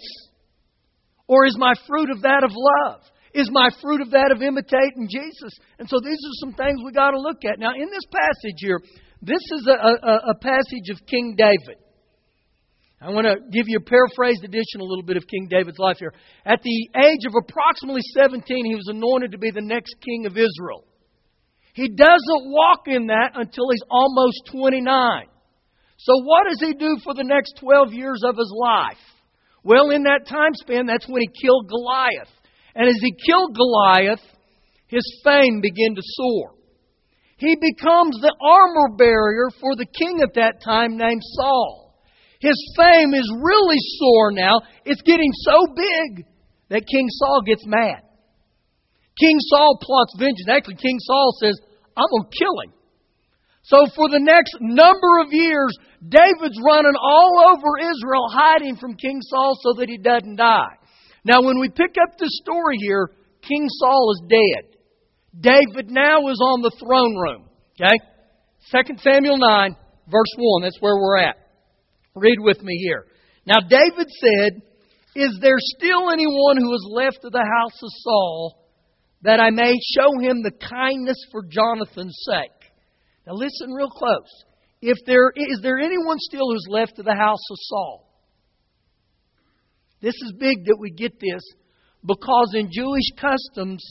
Or 1.26 1.44
is 1.44 1.56
my 1.58 1.74
fruit 1.86 2.10
of 2.10 2.22
that 2.22 2.44
of 2.44 2.50
love? 2.52 3.00
Is 3.34 3.50
my 3.52 3.68
fruit 3.82 4.00
of 4.00 4.10
that 4.12 4.32
of 4.34 4.40
imitating 4.40 5.08
Jesus? 5.10 5.52
And 5.78 5.88
so 5.88 6.00
these 6.02 6.16
are 6.16 6.36
some 6.40 6.54
things 6.54 6.80
we 6.84 6.92
got 6.92 7.10
to 7.10 7.20
look 7.20 7.44
at. 7.44 7.58
Now, 7.58 7.72
in 7.74 7.88
this 7.90 8.04
passage 8.10 8.56
here, 8.58 8.80
this 9.20 9.42
is 9.52 9.68
a, 9.68 9.72
a, 9.72 10.14
a 10.32 10.34
passage 10.40 10.88
of 10.90 11.04
King 11.06 11.36
David. 11.36 11.76
I 13.00 13.10
want 13.10 13.26
to 13.26 13.36
give 13.52 13.66
you 13.68 13.78
a 13.78 13.84
paraphrased 13.84 14.42
edition, 14.42 14.80
a 14.80 14.84
little 14.84 15.04
bit 15.04 15.16
of 15.16 15.26
King 15.28 15.46
David's 15.48 15.78
life 15.78 15.98
here. 16.00 16.12
At 16.44 16.62
the 16.62 16.88
age 16.96 17.26
of 17.28 17.34
approximately 17.36 18.02
17, 18.14 18.64
he 18.64 18.74
was 18.74 18.88
anointed 18.88 19.32
to 19.32 19.38
be 19.38 19.52
the 19.52 19.62
next 19.62 19.94
king 20.04 20.26
of 20.26 20.32
Israel. 20.32 20.84
He 21.78 21.86
doesn't 21.86 22.50
walk 22.50 22.88
in 22.88 23.06
that 23.06 23.38
until 23.38 23.70
he's 23.70 23.86
almost 23.88 24.50
29. 24.50 24.82
So, 25.96 26.12
what 26.24 26.50
does 26.50 26.58
he 26.58 26.74
do 26.74 26.98
for 27.04 27.14
the 27.14 27.22
next 27.22 27.54
12 27.60 27.92
years 27.92 28.22
of 28.26 28.34
his 28.36 28.52
life? 28.52 28.98
Well, 29.62 29.90
in 29.90 30.02
that 30.02 30.26
time 30.26 30.54
span, 30.54 30.86
that's 30.86 31.06
when 31.06 31.22
he 31.22 31.28
killed 31.40 31.68
Goliath. 31.68 32.34
And 32.74 32.88
as 32.88 32.98
he 33.00 33.14
killed 33.24 33.54
Goliath, 33.54 34.18
his 34.88 35.06
fame 35.22 35.60
began 35.60 35.94
to 35.94 36.02
soar. 36.02 36.56
He 37.36 37.54
becomes 37.54 38.18
the 38.18 38.34
armor 38.42 38.96
bearer 38.96 39.48
for 39.60 39.76
the 39.76 39.86
king 39.86 40.18
at 40.20 40.34
that 40.34 40.60
time 40.64 40.96
named 40.96 41.22
Saul. 41.38 41.94
His 42.40 42.58
fame 42.76 43.14
is 43.14 43.32
really 43.40 43.78
soar 44.00 44.32
now. 44.32 44.62
It's 44.84 45.02
getting 45.02 45.30
so 45.46 45.68
big 45.76 46.26
that 46.70 46.88
King 46.90 47.06
Saul 47.08 47.42
gets 47.46 47.62
mad. 47.64 48.02
King 49.16 49.36
Saul 49.50 49.78
plots 49.80 50.14
vengeance. 50.18 50.48
Actually, 50.50 50.76
King 50.76 50.98
Saul 50.98 51.30
says, 51.40 51.54
I'm 51.98 52.10
going 52.14 52.30
to 52.30 52.38
kill 52.38 52.56
him. 52.62 52.72
So 53.68 53.84
for 53.94 54.08
the 54.08 54.22
next 54.22 54.56
number 54.60 55.20
of 55.20 55.28
years, 55.32 55.76
David's 56.00 56.56
running 56.64 56.96
all 56.96 57.52
over 57.52 57.76
Israel 57.82 58.26
hiding 58.30 58.76
from 58.76 58.94
King 58.94 59.20
Saul 59.20 59.58
so 59.60 59.74
that 59.74 59.88
he 59.88 59.98
doesn't 59.98 60.36
die. 60.36 60.78
Now, 61.24 61.42
when 61.42 61.58
we 61.60 61.68
pick 61.68 61.96
up 62.00 62.16
this 62.16 62.32
story 62.42 62.76
here, 62.80 63.10
King 63.42 63.66
Saul 63.68 64.14
is 64.14 64.22
dead. 64.30 64.78
David 65.38 65.90
now 65.90 66.28
is 66.28 66.40
on 66.40 66.62
the 66.62 66.72
throne 66.80 67.14
room. 67.16 67.48
Okay? 67.76 67.98
2 68.72 68.96
Samuel 68.98 69.36
9, 69.36 69.76
verse 70.10 70.34
1. 70.36 70.62
That's 70.62 70.80
where 70.80 70.96
we're 70.96 71.18
at. 71.18 71.36
Read 72.14 72.38
with 72.40 72.62
me 72.62 72.76
here. 72.78 73.04
Now, 73.44 73.60
David 73.60 74.08
said, 74.08 74.62
Is 75.14 75.38
there 75.42 75.58
still 75.58 76.10
anyone 76.10 76.56
who 76.56 76.72
is 76.72 76.90
left 76.90 77.24
of 77.24 77.32
the 77.32 77.44
house 77.44 77.82
of 77.82 77.90
Saul 78.02 78.67
that 79.22 79.40
I 79.40 79.50
may 79.50 79.74
show 79.96 80.20
him 80.20 80.42
the 80.42 80.52
kindness 80.52 81.16
for 81.30 81.42
Jonathan's 81.42 82.16
sake? 82.30 82.70
Now, 83.26 83.34
listen 83.34 83.72
real 83.72 83.90
close. 83.90 84.44
If 84.80 84.98
there 85.06 85.32
is 85.34 85.60
there 85.62 85.78
anyone 85.78 86.18
still 86.18 86.50
who's 86.50 86.66
left 86.68 86.98
of 86.98 87.04
the 87.04 87.14
house 87.14 87.42
of 87.50 87.56
Saul? 87.60 88.08
This 90.00 90.14
is 90.14 90.32
big 90.38 90.64
that 90.66 90.78
we 90.78 90.90
get 90.90 91.18
this 91.20 91.42
because 92.06 92.54
in 92.54 92.70
Jewish 92.72 93.10
customs, 93.20 93.84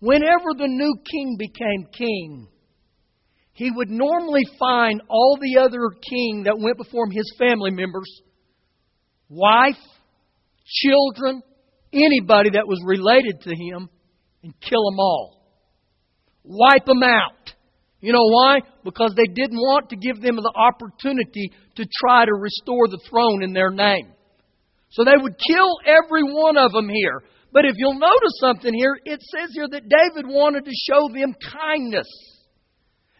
whenever 0.00 0.54
the 0.56 0.68
new 0.68 0.94
king 1.10 1.36
became 1.38 1.86
king, 1.92 2.48
he 3.52 3.70
would 3.70 3.90
normally 3.90 4.44
find 4.58 5.02
all 5.08 5.38
the 5.40 5.60
other 5.60 5.90
king 6.10 6.44
that 6.44 6.58
went 6.58 6.78
before 6.78 7.04
him, 7.04 7.12
his 7.12 7.32
family 7.38 7.70
members, 7.70 8.10
wife, 9.28 9.76
children, 10.66 11.42
anybody 11.92 12.50
that 12.54 12.66
was 12.66 12.82
related 12.84 13.42
to 13.42 13.50
him, 13.50 13.88
and 14.44 14.54
kill 14.60 14.84
them 14.90 15.00
all. 15.00 15.42
Wipe 16.44 16.84
them 16.84 17.02
out. 17.02 17.54
You 18.00 18.12
know 18.12 18.28
why? 18.28 18.60
Because 18.84 19.14
they 19.16 19.32
didn't 19.32 19.56
want 19.56 19.88
to 19.88 19.96
give 19.96 20.20
them 20.20 20.36
the 20.36 20.52
opportunity 20.54 21.50
to 21.76 21.86
try 22.00 22.26
to 22.26 22.34
restore 22.34 22.86
the 22.86 23.00
throne 23.08 23.42
in 23.42 23.54
their 23.54 23.70
name. 23.70 24.12
So 24.90 25.04
they 25.04 25.16
would 25.16 25.36
kill 25.40 25.72
every 25.86 26.22
one 26.22 26.58
of 26.58 26.72
them 26.72 26.90
here. 26.90 27.24
But 27.50 27.64
if 27.64 27.74
you'll 27.78 27.98
notice 27.98 28.36
something 28.40 28.74
here, 28.74 28.98
it 29.04 29.22
says 29.22 29.50
here 29.54 29.68
that 29.70 29.88
David 29.88 30.28
wanted 30.28 30.66
to 30.66 30.70
show 30.86 31.08
them 31.08 31.34
kindness. 31.40 32.06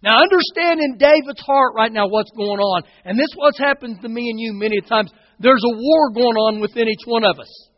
Now, 0.02 0.20
understand 0.20 0.80
in 0.80 0.98
David's 0.98 1.40
heart 1.40 1.72
right 1.74 1.90
now 1.90 2.06
what's 2.06 2.30
going 2.36 2.60
on. 2.60 2.82
And 3.06 3.18
this 3.18 3.32
what's 3.36 3.58
happened 3.58 4.02
to 4.02 4.08
me 4.08 4.28
and 4.28 4.38
you 4.38 4.52
many 4.52 4.82
times. 4.82 5.10
There's 5.40 5.64
a 5.64 5.76
war 5.78 6.10
going 6.12 6.36
on 6.36 6.60
within 6.60 6.88
each 6.88 7.06
one 7.06 7.24
of 7.24 7.40
us. 7.40 7.70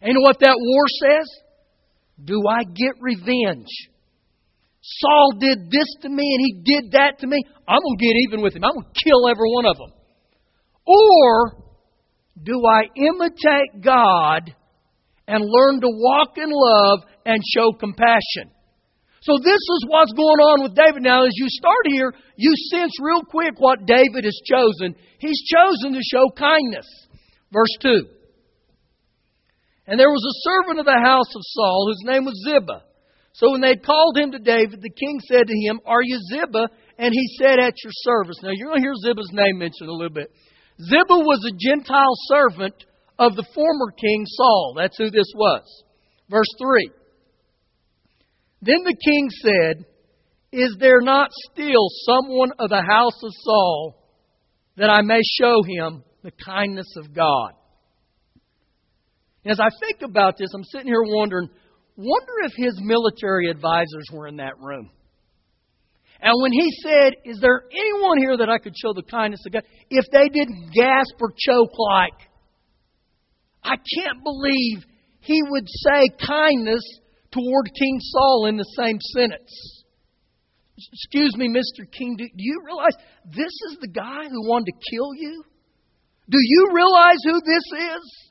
And 0.00 0.08
you 0.08 0.14
know 0.14 0.24
what 0.24 0.40
that 0.40 0.56
war 0.56 0.84
says? 1.04 1.28
Do 2.24 2.42
I 2.48 2.64
get 2.64 3.00
revenge? 3.00 3.68
Saul 4.82 5.32
did 5.38 5.70
this 5.70 5.86
to 6.02 6.08
me 6.08 6.24
and 6.24 6.40
he 6.40 6.62
did 6.64 6.92
that 6.92 7.18
to 7.20 7.26
me. 7.26 7.38
I'm 7.68 7.80
going 7.80 7.98
to 7.98 8.04
get 8.04 8.16
even 8.28 8.40
with 8.40 8.56
him. 8.56 8.64
I'm 8.64 8.72
going 8.72 8.86
to 8.86 9.00
kill 9.04 9.28
every 9.28 9.48
one 9.52 9.66
of 9.66 9.76
them. 9.76 9.92
Or 10.86 11.64
do 12.42 12.64
I 12.66 12.84
imitate 12.96 13.84
God 13.84 14.54
and 15.28 15.44
learn 15.44 15.80
to 15.80 15.88
walk 15.88 16.38
in 16.38 16.48
love 16.50 17.00
and 17.26 17.42
show 17.54 17.72
compassion? 17.72 18.50
So 19.22 19.36
this 19.36 19.60
is 19.60 19.84
what's 19.86 20.12
going 20.12 20.40
on 20.40 20.62
with 20.62 20.74
David. 20.74 21.02
Now, 21.02 21.26
as 21.26 21.32
you 21.36 21.46
start 21.48 21.84
here, 21.86 22.14
you 22.36 22.52
sense 22.70 22.92
real 23.02 23.22
quick 23.22 23.54
what 23.58 23.84
David 23.84 24.24
has 24.24 24.40
chosen. 24.48 24.96
He's 25.18 25.44
chosen 25.44 25.92
to 25.92 26.00
show 26.02 26.30
kindness. 26.34 26.86
Verse 27.52 27.76
2. 27.82 28.19
And 29.90 29.98
there 29.98 30.08
was 30.08 30.22
a 30.22 30.40
servant 30.46 30.78
of 30.78 30.86
the 30.86 31.02
house 31.02 31.34
of 31.34 31.42
Saul 31.42 31.90
whose 31.90 32.06
name 32.06 32.24
was 32.24 32.38
Ziba. 32.46 32.84
So 33.32 33.50
when 33.50 33.60
they 33.60 33.74
called 33.74 34.16
him 34.16 34.30
to 34.30 34.38
David, 34.38 34.80
the 34.80 34.94
king 34.94 35.18
said 35.26 35.48
to 35.48 35.66
him, 35.66 35.80
Are 35.84 36.00
you 36.00 36.16
Ziba? 36.30 36.70
And 36.96 37.12
he 37.12 37.26
said, 37.36 37.58
At 37.58 37.74
your 37.82 37.90
service. 38.06 38.38
Now 38.40 38.50
you're 38.54 38.68
going 38.68 38.82
to 38.82 38.86
hear 38.86 38.94
Ziba's 39.02 39.30
name 39.32 39.58
mentioned 39.58 39.88
a 39.88 39.92
little 39.92 40.14
bit. 40.14 40.30
Ziba 40.80 41.18
was 41.26 41.44
a 41.44 41.58
Gentile 41.58 42.14
servant 42.30 42.74
of 43.18 43.34
the 43.34 43.44
former 43.52 43.90
king 43.90 44.26
Saul. 44.26 44.74
That's 44.78 44.96
who 44.96 45.10
this 45.10 45.32
was. 45.34 45.66
Verse 46.30 46.54
3. 46.62 46.90
Then 48.62 48.84
the 48.84 48.94
king 48.94 49.28
said, 49.42 49.84
Is 50.52 50.76
there 50.78 51.00
not 51.00 51.30
still 51.50 51.88
someone 52.06 52.52
of 52.60 52.70
the 52.70 52.84
house 52.88 53.20
of 53.24 53.32
Saul 53.42 53.96
that 54.76 54.88
I 54.88 55.02
may 55.02 55.20
show 55.40 55.64
him 55.66 56.04
the 56.22 56.30
kindness 56.30 56.94
of 56.96 57.12
God? 57.12 57.54
As 59.46 59.58
I 59.58 59.68
think 59.80 60.02
about 60.02 60.36
this, 60.36 60.50
I'm 60.54 60.64
sitting 60.64 60.88
here 60.88 61.02
wondering 61.02 61.48
Wonder 61.96 62.32
if 62.44 62.52
his 62.56 62.80
military 62.82 63.50
advisors 63.50 64.06
were 64.10 64.26
in 64.26 64.36
that 64.36 64.58
room. 64.58 64.90
And 66.22 66.32
when 66.40 66.52
he 66.52 66.70
said, 66.82 67.12
Is 67.24 67.40
there 67.40 67.64
anyone 67.72 68.18
here 68.18 68.36
that 68.38 68.48
I 68.48 68.58
could 68.58 68.74
show 68.76 68.94
the 68.94 69.02
kindness 69.02 69.40
of 69.46 69.52
God? 69.52 69.64
If 69.90 70.06
they 70.12 70.28
didn't 70.28 70.70
gasp 70.74 71.14
or 71.20 71.32
choke 71.36 71.78
like, 71.78 72.28
I 73.62 73.76
can't 73.76 74.22
believe 74.24 74.84
he 75.20 75.42
would 75.50 75.66
say 75.68 76.08
kindness 76.26 76.82
toward 77.32 77.66
King 77.78 77.98
Saul 78.00 78.46
in 78.46 78.56
the 78.56 78.64
same 78.76 78.98
sentence. 79.00 79.84
Excuse 80.92 81.36
me, 81.36 81.48
Mr. 81.48 81.84
King, 81.90 82.16
do, 82.16 82.26
you 82.34 82.62
realize 82.64 82.94
this 83.26 83.52
is 83.70 83.76
the 83.82 83.88
guy 83.88 84.24
who 84.28 84.48
wanted 84.48 84.72
to 84.72 84.96
kill 84.96 85.14
you? 85.14 85.44
Do 86.30 86.38
you 86.40 86.70
realize 86.72 87.18
who 87.24 87.40
this 87.44 87.96
is? 87.96 88.29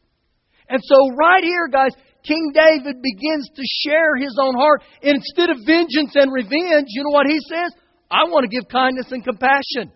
And 0.70 0.80
so, 0.84 0.96
right 1.18 1.44
here, 1.44 1.68
guys, 1.72 1.92
King 2.24 2.52
David 2.54 3.02
begins 3.02 3.50
to 3.56 3.64
share 3.84 4.16
his 4.18 4.38
own 4.40 4.56
heart. 4.56 4.84
Instead 5.02 5.50
of 5.50 5.58
vengeance 5.66 6.14
and 6.16 6.32
revenge, 6.32 6.88
you 6.90 7.04
know 7.04 7.12
what 7.12 7.28
he 7.28 7.40
says? 7.50 7.74
I 8.12 8.24
want 8.26 8.44
to 8.44 8.56
give 8.56 8.70
kindness 8.70 9.12
and 9.12 9.24
compassion. 9.24 9.92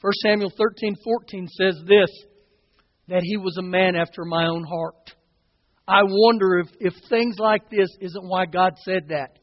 1 0.00 0.12
Samuel 0.22 0.52
13 0.56 0.94
14 1.02 1.48
says 1.48 1.82
this 1.86 2.10
that 3.08 3.22
he 3.22 3.36
was 3.36 3.56
a 3.58 3.62
man 3.62 3.96
after 3.96 4.24
my 4.24 4.46
own 4.46 4.64
heart. 4.64 5.14
I 5.86 6.02
wonder 6.02 6.58
if, 6.58 6.68
if 6.80 6.92
things 7.08 7.36
like 7.38 7.70
this 7.70 7.88
isn't 8.00 8.28
why 8.28 8.46
God 8.46 8.74
said 8.84 9.08
that. 9.08 9.38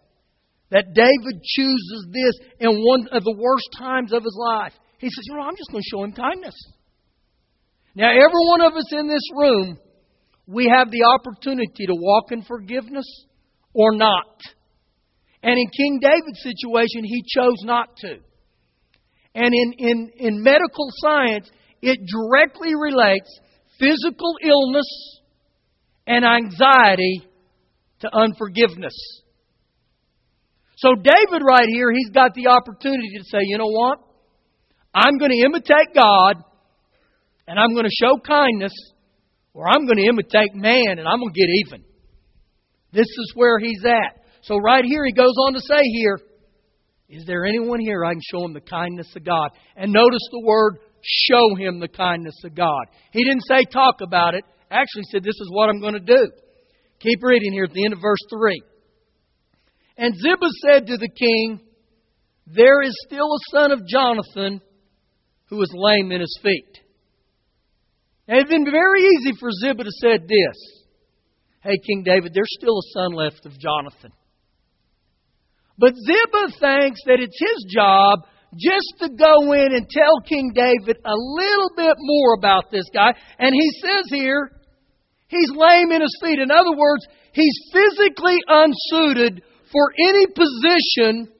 That 0.70 0.94
David 0.94 1.42
chooses 1.44 2.08
this 2.12 2.48
in 2.60 2.70
one 2.84 3.08
of 3.12 3.24
the 3.24 3.36
worst 3.38 3.70
times 3.80 4.12
of 4.12 4.24
his 4.24 4.38
life. 4.38 4.74
He 4.98 5.08
says, 5.08 5.24
You 5.28 5.36
know, 5.36 5.44
I'm 5.44 5.56
just 5.56 5.72
going 5.72 5.84
to 5.84 5.90
show 5.90 6.04
him 6.04 6.12
kindness. 6.12 6.56
Now, 7.96 8.10
every 8.10 8.44
one 8.50 8.62
of 8.62 8.74
us 8.74 8.92
in 8.92 9.08
this 9.08 9.28
room, 9.36 9.78
we 10.48 10.72
have 10.76 10.90
the 10.90 11.04
opportunity 11.04 11.86
to 11.86 11.94
walk 11.96 12.32
in 12.32 12.44
forgiveness 12.44 13.06
or 13.74 13.96
not. 13.96 14.40
And 15.44 15.58
in 15.58 15.68
King 15.76 16.00
David's 16.02 16.42
situation, 16.42 17.04
he 17.04 17.24
chose 17.36 17.58
not 17.64 17.96
to. 17.98 18.16
And 19.36 19.54
in, 19.54 19.74
in, 19.78 20.12
in 20.18 20.44
medical 20.44 20.88
science, 20.98 21.50
it 21.82 22.00
directly 22.08 22.74
relates 22.76 23.30
physical 23.80 24.36
illness 24.44 25.22
and 26.08 26.26
anxiety 26.26 27.28
to 28.00 28.10
unforgiveness. 28.16 28.94
So, 30.78 30.96
David, 30.96 31.42
right 31.48 31.68
here, 31.70 31.92
he's 31.92 32.10
got 32.10 32.34
the 32.34 32.48
opportunity 32.48 33.10
to 33.18 33.24
say, 33.24 33.40
you 33.42 33.58
know 33.58 33.70
what? 33.70 34.00
I'm 34.94 35.18
going 35.18 35.32
to 35.32 35.46
imitate 35.46 35.94
God 35.96 36.44
and 37.48 37.60
I'm 37.60 37.74
going 37.74 37.86
to 37.86 37.98
show 38.02 38.18
kindness, 38.20 38.74
or 39.54 39.68
I'm 39.68 39.86
going 39.86 39.98
to 39.98 40.08
imitate 40.08 40.56
man 40.56 41.00
and 41.00 41.08
I'm 41.08 41.20
going 41.20 41.34
to 41.34 41.40
get 41.40 41.50
even. 41.66 41.84
This 42.92 43.08
is 43.08 43.34
where 43.36 43.60
he's 43.60 43.84
at. 43.86 44.24
So, 44.44 44.58
right 44.58 44.84
here, 44.86 45.06
he 45.06 45.14
goes 45.14 45.34
on 45.48 45.54
to 45.54 45.60
say 45.60 45.82
here, 45.82 46.20
Is 47.10 47.26
there 47.26 47.46
anyone 47.46 47.80
here 47.80 48.06
I 48.06 48.12
can 48.12 48.22
show 48.32 48.46
him 48.46 48.54
the 48.54 48.62
kindness 48.62 49.12
of 49.16 49.24
God? 49.24 49.50
And 49.76 49.92
notice 49.92 50.28
the 50.32 50.46
word 50.46 50.78
show 51.02 51.56
him 51.56 51.80
the 51.80 51.88
kindness 51.88 52.36
of 52.46 52.56
God. 52.56 52.86
He 53.12 53.24
didn't 53.24 53.44
say 53.48 53.66
talk 53.72 54.02
about 54.02 54.36
it. 54.36 54.44
Actually, 54.70 55.04
said, 55.12 55.24
This 55.24 55.40
is 55.40 55.50
what 55.52 55.70
I'm 55.70 55.82
going 55.82 55.94
to 55.94 56.00
do. 56.00 56.32
Keep 57.00 57.20
reading 57.22 57.52
here 57.52 57.66
at 57.66 57.74
the 57.74 57.84
end 57.84 57.94
of 57.94 58.02
verse 58.02 58.20
3. 58.30 58.62
And 59.98 60.16
Ziba 60.16 60.48
said 60.66 60.88
to 60.88 60.98
the 60.98 61.10
king, 61.10 61.62
There 62.48 62.82
is 62.82 62.96
still 63.08 63.28
a 63.28 63.58
son 63.58 63.72
of 63.72 63.86
Jonathan 63.88 64.62
who 65.46 65.62
is 65.62 65.72
lame 65.74 66.12
in 66.12 66.22
his 66.22 66.40
feet. 66.42 66.80
It 68.28 68.38
had 68.38 68.48
been 68.48 68.66
very 68.66 69.02
easy 69.02 69.34
for 69.40 69.50
Ziba 69.52 69.84
to 69.84 69.92
say 70.02 70.18
this 70.18 70.84
Hey, 71.62 71.78
King 71.86 72.04
David, 72.04 72.34
there's 72.34 72.56
still 72.60 72.78
a 72.78 72.90
son 72.94 73.14
left 73.14 73.46
of 73.46 73.58
Jonathan. 73.58 74.12
But 75.78 75.96
Ziba 75.96 76.52
thinks 76.60 77.02
that 77.06 77.20
it's 77.20 77.40
his 77.40 77.66
job 77.74 78.20
just 78.54 79.00
to 79.00 79.10
go 79.10 79.54
in 79.54 79.74
and 79.74 79.90
tell 79.90 80.22
King 80.28 80.52
David 80.54 80.98
a 81.04 81.16
little 81.16 81.72
bit 81.76 81.96
more 81.98 82.36
about 82.38 82.70
this 82.72 82.86
guy. 82.94 83.14
And 83.40 83.54
he 83.54 83.70
says 83.82 84.06
here, 84.10 84.52
he's 85.28 85.50
lame 85.56 85.92
in 85.92 86.02
his 86.02 86.16
feet. 86.22 86.40
In 86.40 86.52
other 86.52 86.78
words, 86.78 87.08
he's 87.32 87.72
physically 87.74 88.38
unsuited 88.48 89.42
for 89.72 89.92
any 89.98 90.28
position 90.28 91.34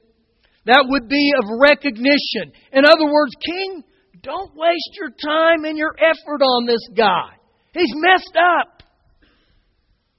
that 0.66 0.86
would 0.88 1.08
be 1.08 1.32
of 1.38 1.44
recognition. 1.60 2.52
In 2.72 2.84
other 2.84 3.06
words, 3.06 3.32
King, 3.44 3.84
don't 4.24 4.56
waste 4.56 4.96
your 4.98 5.10
time 5.10 5.64
and 5.64 5.78
your 5.78 5.94
effort 5.98 6.42
on 6.42 6.66
this 6.66 6.80
guy. 6.96 7.30
He's 7.72 7.92
messed 7.94 8.36
up. 8.36 8.82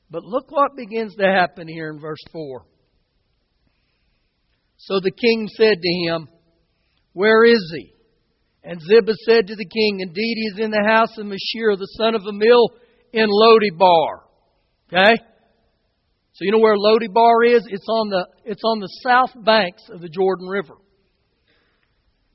But 0.09 0.23
look 0.23 0.51
what 0.51 0.75
begins 0.75 1.15
to 1.15 1.25
happen 1.25 1.67
here 1.67 1.89
in 1.89 1.99
verse 1.99 2.23
4. 2.31 2.63
So 4.77 4.99
the 5.01 5.11
king 5.11 5.49
said 5.57 5.81
to 5.81 5.89
him, 6.05 6.29
Where 7.13 7.43
is 7.43 7.73
he? 7.75 7.91
And 8.63 8.79
Ziba 8.79 9.13
said 9.25 9.47
to 9.47 9.55
the 9.55 9.65
king, 9.65 9.99
Indeed, 9.99 10.35
he 10.35 10.47
is 10.53 10.59
in 10.59 10.71
the 10.71 10.83
house 10.85 11.17
of 11.17 11.25
Mashir, 11.25 11.77
the 11.77 11.89
son 11.97 12.15
of 12.15 12.21
Ammiel, 12.21 12.69
in 13.11 13.27
Lodibar. 13.29 14.21
Okay? 14.87 15.15
So 16.33 16.43
you 16.43 16.51
know 16.51 16.59
where 16.59 16.75
Lodibar 16.75 17.55
is? 17.55 17.65
It's 17.69 17.87
on 17.87 18.09
the 18.09 18.27
it's 18.43 18.61
on 18.63 18.79
the 18.79 18.89
south 19.03 19.31
banks 19.43 19.83
of 19.89 20.01
the 20.01 20.09
Jordan 20.09 20.47
River. 20.47 20.75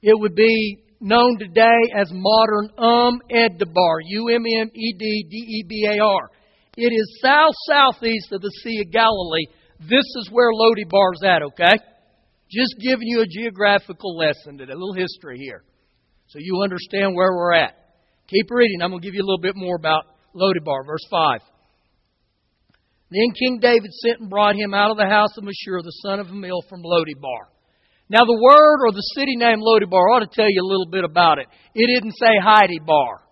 It 0.03 0.19
would 0.19 0.35
be 0.35 0.83
known 1.01 1.39
today 1.39 1.81
as 1.97 2.11
modern 2.13 2.71
Um 2.79 3.21
Eddebar, 3.31 3.99
U 4.05 4.29
M 4.29 4.45
M 4.47 4.71
E 4.75 4.95
D 4.99 5.27
D 5.29 5.37
E 5.37 5.65
B 5.69 5.89
A 5.89 6.05
R. 6.05 6.31
It 6.77 6.93
is 6.93 7.21
south 7.23 7.55
southeast 7.69 8.33
of 8.33 8.43
the 8.43 8.51
Sea 8.63 8.83
of 8.87 8.93
Galilee. 8.93 9.47
This 9.81 10.05
is 10.17 10.29
where 10.31 10.53
Lodibar's 10.53 11.23
at, 11.25 11.43
okay? 11.43 11.77
Just 12.51 12.75
giving 12.81 13.07
you 13.07 13.23
a 13.23 13.27
geographical 13.27 14.17
lesson 14.17 14.59
today, 14.59 14.73
a 14.73 14.77
little 14.77 14.95
history 14.95 15.39
here. 15.39 15.65
So 16.29 16.39
you 16.39 16.63
understand 16.63 17.15
where 17.15 17.33
we're 17.33 17.55
at. 17.55 17.75
Keep 18.29 18.51
reading. 18.51 18.83
I'm 18.83 18.91
going 18.91 19.03
to 19.03 19.07
give 19.07 19.15
you 19.15 19.23
a 19.23 19.27
little 19.27 19.41
bit 19.41 19.57
more 19.57 19.77
about 19.77 20.05
Lodibar, 20.35 20.87
verse 20.87 21.05
5. 21.11 21.41
Then 23.11 23.33
King 23.37 23.59
David 23.61 23.91
sent 24.05 24.21
and 24.21 24.31
brought 24.31 24.55
him 24.55 24.73
out 24.73 24.93
of 24.93 24.97
the 24.97 25.07
house 25.07 25.37
of 25.37 25.43
Mashur, 25.43 25.83
the 25.83 25.91
son 26.03 26.21
of 26.21 26.29
Ammiel, 26.29 26.63
from 26.69 26.83
Lodibar. 26.83 27.51
Now, 28.11 28.27
the 28.27 28.43
word 28.43 28.83
or 28.83 28.91
the 28.91 29.07
city 29.15 29.37
name 29.37 29.61
Lodibar 29.63 30.11
ought 30.11 30.27
to 30.27 30.35
tell 30.35 30.51
you 30.51 30.61
a 30.61 30.67
little 30.67 30.91
bit 30.91 31.05
about 31.05 31.39
it. 31.39 31.47
It 31.77 31.87
didn't 31.87 32.19
say 32.19 32.35
Heidi 32.43 32.81
Bar, 32.85 33.23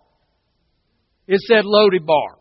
it 1.26 1.40
said 1.40 1.64
Lodibar. 1.64 2.38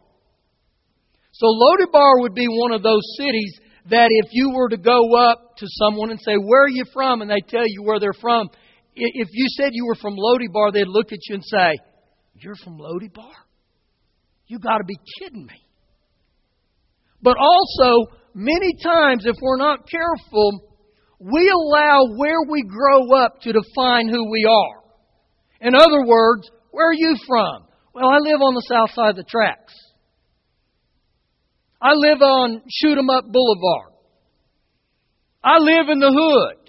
So, 1.31 1.47
Lodibar 1.47 2.21
would 2.21 2.35
be 2.35 2.47
one 2.47 2.71
of 2.71 2.83
those 2.83 3.01
cities 3.17 3.59
that 3.89 4.09
if 4.09 4.29
you 4.31 4.51
were 4.55 4.69
to 4.69 4.77
go 4.77 5.15
up 5.17 5.57
to 5.57 5.65
someone 5.67 6.11
and 6.11 6.19
say, 6.21 6.35
Where 6.35 6.65
are 6.65 6.69
you 6.69 6.83
from? 6.93 7.21
and 7.21 7.31
they 7.31 7.41
tell 7.47 7.65
you 7.65 7.81
where 7.83 7.99
they're 7.99 8.13
from, 8.13 8.49
if 8.95 9.27
you 9.31 9.47
said 9.57 9.69
you 9.73 9.87
were 9.87 9.95
from 9.95 10.15
Lodibar, 10.15 10.71
they'd 10.71 10.87
look 10.87 11.11
at 11.11 11.19
you 11.27 11.35
and 11.35 11.43
say, 11.43 11.79
You're 12.35 12.55
from 12.63 12.77
Lodibar? 12.77 13.33
You 14.45 14.59
got 14.59 14.77
to 14.77 14.85
be 14.85 14.97
kidding 15.19 15.45
me. 15.45 15.59
But 17.21 17.37
also, 17.39 18.11
many 18.35 18.73
times, 18.83 19.25
if 19.25 19.35
we're 19.41 19.57
not 19.57 19.89
careful, 19.89 20.66
we 21.19 21.49
allow 21.49 22.05
where 22.15 22.41
we 22.49 22.63
grow 22.63 23.11
up 23.23 23.41
to 23.41 23.53
define 23.53 24.07
who 24.07 24.29
we 24.29 24.45
are. 24.45 24.83
In 25.61 25.73
other 25.75 26.05
words, 26.05 26.49
where 26.71 26.89
are 26.89 26.93
you 26.93 27.15
from? 27.27 27.63
Well, 27.93 28.09
I 28.09 28.17
live 28.19 28.41
on 28.41 28.53
the 28.53 28.65
south 28.69 28.91
side 28.93 29.11
of 29.11 29.15
the 29.15 29.23
tracks. 29.23 29.73
I 31.81 31.93
live 31.93 32.21
on 32.21 32.61
Shoot 32.69 32.97
'em 32.97 33.09
Up 33.09 33.25
Boulevard. 33.31 33.93
I 35.43 35.57
live 35.59 35.89
in 35.89 35.99
the 35.99 36.11
hood. 36.11 36.67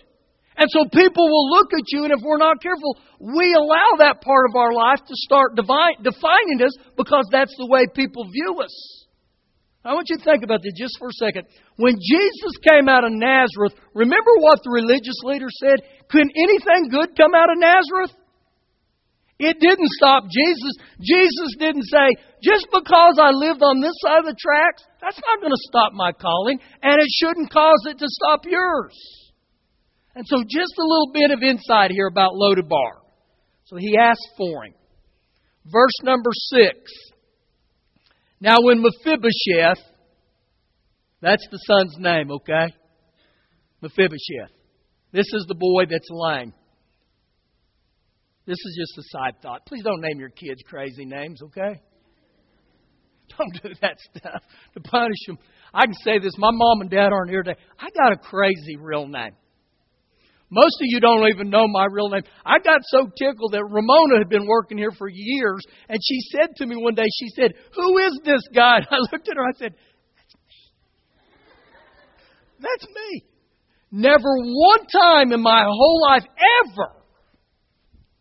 And 0.56 0.68
so 0.70 0.86
people 0.88 1.24
will 1.24 1.50
look 1.50 1.72
at 1.72 1.84
you, 1.92 2.04
and 2.04 2.12
if 2.12 2.20
we're 2.20 2.36
not 2.36 2.60
careful, 2.60 2.98
we 3.20 3.54
allow 3.54 3.98
that 3.98 4.20
part 4.22 4.46
of 4.50 4.56
our 4.56 4.72
life 4.72 4.98
to 4.98 5.14
start 5.14 5.54
defining 5.54 6.62
us 6.62 6.76
because 6.96 7.28
that's 7.30 7.54
the 7.58 7.66
way 7.66 7.86
people 7.94 8.24
view 8.24 8.60
us. 8.60 8.97
I 9.84 9.94
want 9.94 10.10
you 10.10 10.18
to 10.18 10.24
think 10.24 10.42
about 10.42 10.62
this 10.62 10.74
just 10.76 10.98
for 10.98 11.08
a 11.08 11.18
second. 11.22 11.46
When 11.76 11.94
Jesus 11.96 12.58
came 12.66 12.88
out 12.88 13.04
of 13.04 13.12
Nazareth, 13.14 13.74
remember 13.94 14.30
what 14.40 14.60
the 14.62 14.70
religious 14.70 15.16
leaders 15.22 15.54
said? 15.62 15.80
Couldn't 16.10 16.34
anything 16.34 16.90
good 16.90 17.16
come 17.16 17.34
out 17.34 17.50
of 17.50 17.58
Nazareth? 17.58 18.12
It 19.38 19.56
didn't 19.60 19.88
stop 19.94 20.24
Jesus. 20.26 20.74
Jesus 20.98 21.54
didn't 21.58 21.86
say, 21.86 22.10
just 22.42 22.66
because 22.74 23.22
I 23.22 23.30
lived 23.30 23.62
on 23.62 23.80
this 23.80 23.94
side 24.02 24.18
of 24.18 24.26
the 24.26 24.34
tracks, 24.34 24.82
that's 25.00 25.20
not 25.22 25.40
going 25.40 25.54
to 25.54 25.66
stop 25.70 25.92
my 25.94 26.10
calling, 26.10 26.58
and 26.82 26.98
it 26.98 27.08
shouldn't 27.22 27.52
cause 27.52 27.86
it 27.86 27.98
to 27.98 28.06
stop 28.08 28.42
yours. 28.44 28.98
And 30.16 30.26
so, 30.26 30.42
just 30.42 30.74
a 30.76 30.82
little 30.82 31.12
bit 31.14 31.30
of 31.30 31.42
insight 31.42 31.92
here 31.92 32.08
about 32.08 32.32
Lodabar. 32.32 32.98
So 33.66 33.76
he 33.76 33.96
asked 33.96 34.28
for 34.36 34.64
him. 34.64 34.74
Verse 35.66 35.94
number 36.02 36.30
six. 36.32 36.90
Now, 38.40 38.56
when 38.60 38.82
Mephibosheth, 38.82 39.84
that's 41.20 41.46
the 41.50 41.58
son's 41.66 41.96
name, 41.98 42.30
okay? 42.30 42.72
Mephibosheth. 43.82 44.52
This 45.12 45.26
is 45.32 45.46
the 45.48 45.54
boy 45.54 45.86
that's 45.90 46.08
lame. 46.10 46.52
This 48.46 48.56
is 48.56 48.78
just 48.78 48.98
a 48.98 49.18
side 49.18 49.42
thought. 49.42 49.66
Please 49.66 49.82
don't 49.82 50.00
name 50.00 50.18
your 50.18 50.30
kids 50.30 50.62
crazy 50.66 51.04
names, 51.04 51.42
okay? 51.42 51.80
Don't 53.36 53.62
do 53.62 53.74
that 53.82 53.98
stuff 54.00 54.42
to 54.72 54.80
punish 54.80 55.18
them. 55.26 55.38
I 55.74 55.84
can 55.84 55.94
say 56.02 56.18
this 56.18 56.32
my 56.38 56.50
mom 56.50 56.80
and 56.80 56.88
dad 56.88 57.12
aren't 57.12 57.28
here 57.28 57.42
today. 57.42 57.60
I 57.78 57.88
got 57.90 58.12
a 58.12 58.16
crazy 58.16 58.76
real 58.78 59.06
name. 59.06 59.32
Most 60.50 60.76
of 60.80 60.86
you 60.86 61.00
don't 61.00 61.28
even 61.28 61.50
know 61.50 61.66
my 61.68 61.86
real 61.90 62.08
name. 62.08 62.22
I 62.44 62.58
got 62.58 62.80
so 62.84 63.10
tickled 63.18 63.52
that 63.52 63.64
Ramona 63.64 64.18
had 64.18 64.30
been 64.30 64.46
working 64.46 64.78
here 64.78 64.92
for 64.96 65.08
years, 65.08 65.62
and 65.88 65.98
she 66.02 66.20
said 66.32 66.56
to 66.56 66.66
me 66.66 66.76
one 66.76 66.94
day, 66.94 67.04
she 67.18 67.28
said, 67.36 67.52
Who 67.74 67.98
is 67.98 68.18
this 68.24 68.42
guy? 68.54 68.78
And 68.78 68.86
I 68.90 68.96
looked 69.12 69.28
at 69.28 69.36
her, 69.36 69.44
I 69.44 69.52
said, 69.58 69.74
That's 70.16 70.34
me. 70.34 70.56
That's 72.60 72.86
me. 72.86 73.24
Never 73.90 74.28
one 74.36 74.86
time 74.86 75.32
in 75.32 75.42
my 75.42 75.64
whole 75.64 76.02
life, 76.10 76.24
ever, 76.66 76.92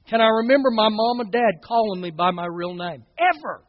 can 0.09 0.21
I 0.21 0.27
remember 0.27 0.69
my 0.71 0.87
mom 0.89 1.19
and 1.19 1.31
dad 1.31 1.61
calling 1.65 2.01
me 2.01 2.11
by 2.11 2.31
my 2.31 2.45
real 2.45 2.73
name. 2.73 3.03
Ever. 3.17 3.63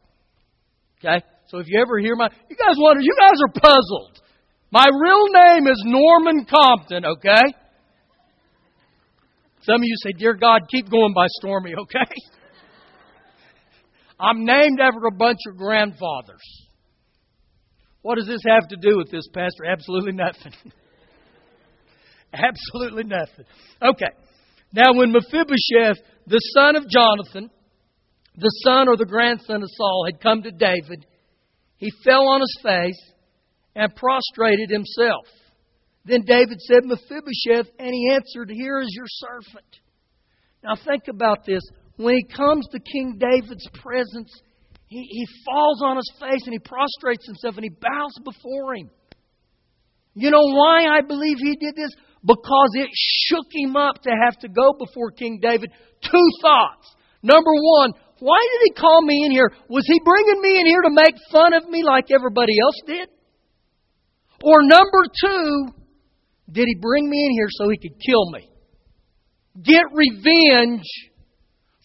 Okay? 0.98 1.24
So 1.48 1.58
if 1.58 1.66
you 1.68 1.80
ever 1.80 1.98
hear 1.98 2.14
my, 2.14 2.28
you 2.48 2.56
guys 2.56 2.76
wonder, 2.78 3.02
you 3.02 3.14
guys 3.18 3.38
are 3.40 3.60
puzzled. 3.60 4.20
My 4.70 4.86
real 4.86 5.26
name 5.28 5.66
is 5.66 5.82
Norman 5.86 6.44
Compton, 6.44 7.04
okay? 7.04 7.54
Some 9.68 9.82
of 9.82 9.84
you 9.84 9.94
say, 10.02 10.12
Dear 10.12 10.34
God, 10.34 10.62
keep 10.70 10.90
going 10.90 11.12
by 11.14 11.26
Stormy, 11.40 11.74
okay? 11.78 12.14
I'm 14.18 14.44
named 14.44 14.80
after 14.80 15.06
a 15.06 15.14
bunch 15.14 15.38
of 15.48 15.58
grandfathers. 15.58 16.66
What 18.02 18.16
does 18.16 18.26
this 18.26 18.42
have 18.48 18.68
to 18.68 18.76
do 18.76 18.96
with 18.96 19.10
this, 19.10 19.28
Pastor? 19.32 19.66
Absolutely 19.66 20.12
nothing. 20.12 20.52
Absolutely 22.32 23.04
nothing. 23.04 23.44
Okay. 23.82 24.10
Now, 24.72 24.94
when 24.94 25.12
Mephibosheth, 25.12 25.98
the 26.26 26.40
son 26.54 26.76
of 26.76 26.88
Jonathan, 26.88 27.50
the 28.36 28.52
son 28.64 28.88
or 28.88 28.96
the 28.96 29.06
grandson 29.06 29.62
of 29.62 29.68
Saul, 29.76 30.06
had 30.06 30.20
come 30.20 30.42
to 30.42 30.50
David, 30.50 31.04
he 31.76 31.90
fell 32.04 32.26
on 32.28 32.40
his 32.40 32.58
face 32.62 33.12
and 33.74 33.94
prostrated 33.94 34.70
himself. 34.70 35.26
Then 36.08 36.22
David 36.24 36.58
said, 36.60 36.84
Mephibosheth, 36.84 37.70
and 37.78 37.90
he 37.92 38.10
answered, 38.14 38.50
Here 38.50 38.80
is 38.80 38.88
your 38.96 39.06
servant. 39.08 39.68
Now 40.64 40.74
think 40.74 41.06
about 41.08 41.44
this. 41.44 41.60
When 41.96 42.14
he 42.14 42.24
comes 42.34 42.66
to 42.72 42.80
King 42.80 43.18
David's 43.18 43.68
presence, 43.82 44.32
he, 44.86 45.02
he 45.02 45.26
falls 45.44 45.82
on 45.84 45.96
his 45.96 46.10
face 46.18 46.46
and 46.46 46.54
he 46.54 46.58
prostrates 46.58 47.26
himself 47.26 47.56
and 47.56 47.64
he 47.64 47.70
bows 47.70 48.14
before 48.24 48.74
him. 48.74 48.90
You 50.14 50.30
know 50.30 50.46
why 50.56 50.86
I 50.86 51.02
believe 51.02 51.36
he 51.38 51.56
did 51.56 51.76
this? 51.76 51.90
Because 52.24 52.70
it 52.74 52.88
shook 52.94 53.46
him 53.52 53.76
up 53.76 54.02
to 54.02 54.10
have 54.10 54.38
to 54.40 54.48
go 54.48 54.72
before 54.78 55.10
King 55.10 55.40
David. 55.42 55.70
Two 56.02 56.28
thoughts. 56.40 56.88
Number 57.22 57.52
one, 57.52 57.92
why 58.20 58.38
did 58.40 58.60
he 58.64 58.80
call 58.80 59.02
me 59.02 59.24
in 59.26 59.30
here? 59.30 59.52
Was 59.68 59.84
he 59.86 60.00
bringing 60.04 60.40
me 60.40 60.58
in 60.60 60.66
here 60.66 60.82
to 60.82 60.90
make 60.90 61.14
fun 61.30 61.52
of 61.52 61.68
me 61.68 61.84
like 61.84 62.06
everybody 62.10 62.54
else 62.58 62.80
did? 62.86 63.08
Or 64.42 64.62
number 64.62 65.04
two, 65.22 65.68
did 66.50 66.64
he 66.66 66.76
bring 66.80 67.08
me 67.08 67.26
in 67.26 67.32
here 67.32 67.48
so 67.50 67.68
he 67.68 67.78
could 67.78 67.98
kill 68.00 68.30
me? 68.30 68.50
Get 69.62 69.84
revenge 69.92 70.86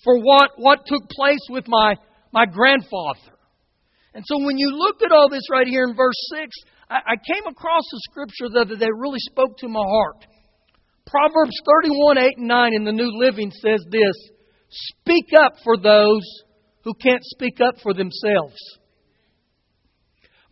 for 0.03 0.19
what, 0.19 0.51
what 0.57 0.85
took 0.85 1.09
place 1.09 1.45
with 1.49 1.65
my, 1.67 1.95
my 2.31 2.45
grandfather. 2.45 3.33
And 4.13 4.23
so 4.27 4.43
when 4.43 4.57
you 4.57 4.69
look 4.71 5.01
at 5.03 5.11
all 5.11 5.29
this 5.29 5.49
right 5.51 5.67
here 5.67 5.85
in 5.89 5.95
verse 5.95 6.15
6, 6.35 6.49
I, 6.89 6.95
I 6.95 7.15
came 7.15 7.47
across 7.47 7.83
a 7.83 7.99
scripture 8.11 8.49
that, 8.53 8.79
that 8.79 8.93
really 8.95 9.19
spoke 9.19 9.57
to 9.57 9.67
my 9.67 9.83
heart. 9.83 10.25
Proverbs 11.07 11.57
31, 11.81 12.17
8 12.17 12.37
and 12.37 12.47
9 12.47 12.73
in 12.73 12.83
the 12.83 12.91
New 12.91 13.11
Living 13.17 13.51
says 13.51 13.83
this 13.91 14.15
Speak 14.69 15.27
up 15.37 15.53
for 15.63 15.77
those 15.77 16.21
who 16.83 16.93
can't 16.93 17.23
speak 17.23 17.59
up 17.61 17.75
for 17.81 17.93
themselves. 17.93 18.57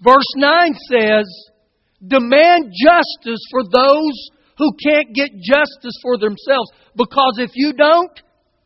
Verse 0.02 0.32
9 0.36 0.74
says, 0.90 1.26
Demand 2.06 2.74
justice 2.74 3.44
for 3.52 3.64
those 3.64 4.30
who 4.58 4.72
can't 4.84 5.14
get 5.14 5.30
justice 5.32 5.98
for 6.02 6.18
themselves, 6.18 6.72
because 6.96 7.38
if 7.38 7.52
you 7.56 7.74
don't, 7.74 8.12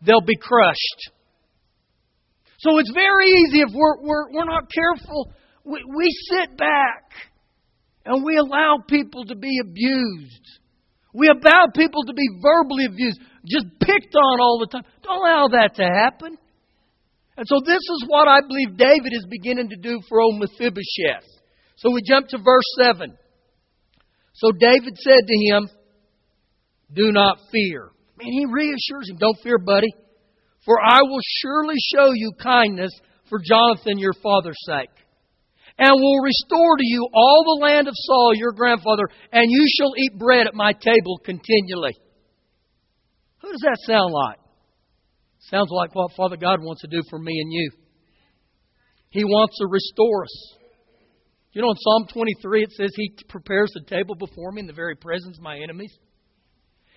they'll 0.01 0.25
be 0.25 0.37
crushed. 0.37 1.11
So 2.59 2.79
it's 2.79 2.91
very 2.93 3.27
easy 3.27 3.59
if 3.61 3.69
we're, 3.73 4.01
we're, 4.01 4.31
we're 4.31 4.45
not 4.45 4.71
careful. 4.71 5.31
We, 5.63 5.83
we 5.95 6.05
sit 6.31 6.57
back 6.57 7.11
and 8.05 8.23
we 8.23 8.37
allow 8.37 8.77
people 8.87 9.25
to 9.25 9.35
be 9.35 9.59
abused. 9.61 10.45
We 11.13 11.27
allow 11.27 11.67
people 11.75 12.03
to 12.05 12.13
be 12.13 12.27
verbally 12.41 12.85
abused, 12.85 13.19
just 13.45 13.65
picked 13.79 14.15
on 14.15 14.39
all 14.39 14.59
the 14.59 14.67
time. 14.67 14.83
Don't 15.03 15.17
allow 15.17 15.47
that 15.49 15.75
to 15.75 15.83
happen. 15.83 16.37
And 17.37 17.45
so 17.47 17.59
this 17.65 17.81
is 17.81 18.05
what 18.07 18.27
I 18.27 18.39
believe 18.47 18.77
David 18.77 19.11
is 19.11 19.25
beginning 19.29 19.69
to 19.69 19.75
do 19.75 19.99
for 20.07 20.21
old 20.21 20.39
Mephibosheth. 20.39 21.27
So 21.77 21.91
we 21.91 22.01
jump 22.07 22.27
to 22.29 22.37
verse 22.37 22.65
7. 22.79 23.17
So 24.35 24.51
David 24.51 24.97
said 24.97 25.27
to 25.27 25.45
him, 25.49 25.69
Do 26.93 27.11
not 27.11 27.39
fear. 27.51 27.89
Man, 28.17 28.31
he 28.31 28.45
reassures 28.45 29.09
him, 29.09 29.17
Don't 29.17 29.39
fear, 29.41 29.57
buddy, 29.57 29.93
for 30.65 30.75
I 30.83 31.01
will 31.03 31.21
surely 31.41 31.75
show 31.93 32.11
you 32.13 32.31
kindness 32.41 32.91
for 33.29 33.39
Jonathan 33.43 33.97
your 33.97 34.13
father's 34.21 34.57
sake, 34.65 34.89
and 35.77 35.91
will 35.91 36.21
restore 36.21 36.77
to 36.77 36.85
you 36.85 37.07
all 37.13 37.43
the 37.43 37.65
land 37.65 37.87
of 37.87 37.93
Saul 37.95 38.33
your 38.35 38.51
grandfather, 38.51 39.03
and 39.31 39.45
you 39.49 39.65
shall 39.77 39.93
eat 39.97 40.17
bread 40.17 40.47
at 40.47 40.53
my 40.53 40.73
table 40.73 41.17
continually. 41.23 41.95
Who 43.41 43.51
does 43.51 43.61
that 43.61 43.77
sound 43.85 44.11
like? 44.13 44.39
Sounds 45.51 45.69
like 45.71 45.93
what 45.93 46.11
Father 46.17 46.37
God 46.37 46.59
wants 46.61 46.81
to 46.81 46.87
do 46.87 47.01
for 47.09 47.19
me 47.19 47.39
and 47.39 47.53
you. 47.53 47.71
He 49.09 49.23
wants 49.23 49.57
to 49.59 49.67
restore 49.67 50.23
us. 50.23 50.55
You 51.55 51.61
know, 51.61 51.71
in 51.71 51.77
Psalm 51.77 52.05
23, 52.11 52.63
it 52.63 52.71
says, 52.73 52.91
He 52.97 53.15
prepares 53.29 53.71
the 53.73 53.87
table 53.87 54.15
before 54.15 54.51
me 54.51 54.59
in 54.59 54.67
the 54.67 54.73
very 54.73 54.95
presence 54.95 55.37
of 55.37 55.43
my 55.43 55.57
enemies. 55.57 55.97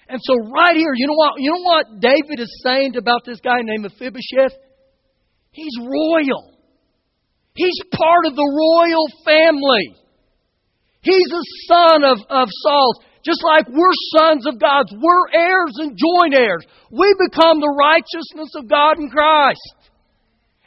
And 0.09 0.18
so, 0.21 0.35
right 0.51 0.75
here, 0.75 0.90
you 0.97 1.07
know 1.07 1.14
what? 1.14 1.35
You 1.38 1.53
know 1.53 1.62
what 1.62 2.01
David 2.01 2.40
is 2.40 2.61
saying 2.66 2.97
about 2.97 3.23
this 3.25 3.38
guy 3.38 3.62
named 3.62 3.85
Mephibosheth? 3.85 4.59
He's 5.53 5.79
royal. 5.79 6.59
He's 7.55 7.79
part 7.92 8.27
of 8.27 8.35
the 8.35 8.51
royal 8.51 9.07
family. 9.25 9.94
He's 11.03 11.31
a 11.31 11.44
son 11.71 12.03
of, 12.03 12.18
of 12.29 12.49
Saul's. 12.66 12.99
Just 13.25 13.44
like 13.44 13.68
we're 13.68 13.99
sons 14.16 14.47
of 14.47 14.59
God's, 14.59 14.90
we're 14.92 15.29
heirs 15.35 15.75
and 15.79 15.99
joint 15.99 16.35
heirs. 16.35 16.64
We 16.90 17.14
become 17.29 17.61
the 17.61 17.77
righteousness 17.79 18.55
of 18.57 18.68
God 18.68 18.99
in 18.99 19.11
Christ. 19.11 19.61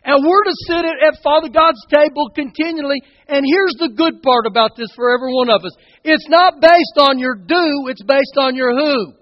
And 0.03 0.25
we're 0.25 0.43
to 0.43 0.55
sit 0.65 0.85
at 0.85 1.21
Father 1.21 1.49
God's 1.49 1.81
table 1.93 2.29
continually. 2.33 3.01
And 3.27 3.45
here's 3.45 3.77
the 3.77 3.93
good 3.93 4.21
part 4.21 4.49
about 4.49 4.75
this 4.75 4.89
for 4.95 5.13
every 5.13 5.29
one 5.29 5.49
of 5.49 5.61
us. 5.61 5.75
It's 6.03 6.25
not 6.27 6.59
based 6.59 6.97
on 6.97 7.19
your 7.19 7.35
do, 7.35 7.85
it's 7.87 8.01
based 8.01 8.37
on 8.37 8.55
your 8.55 8.73
who. 8.73 9.13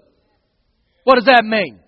What 1.04 1.16
does 1.16 1.28
that 1.28 1.44
mean? 1.44 1.80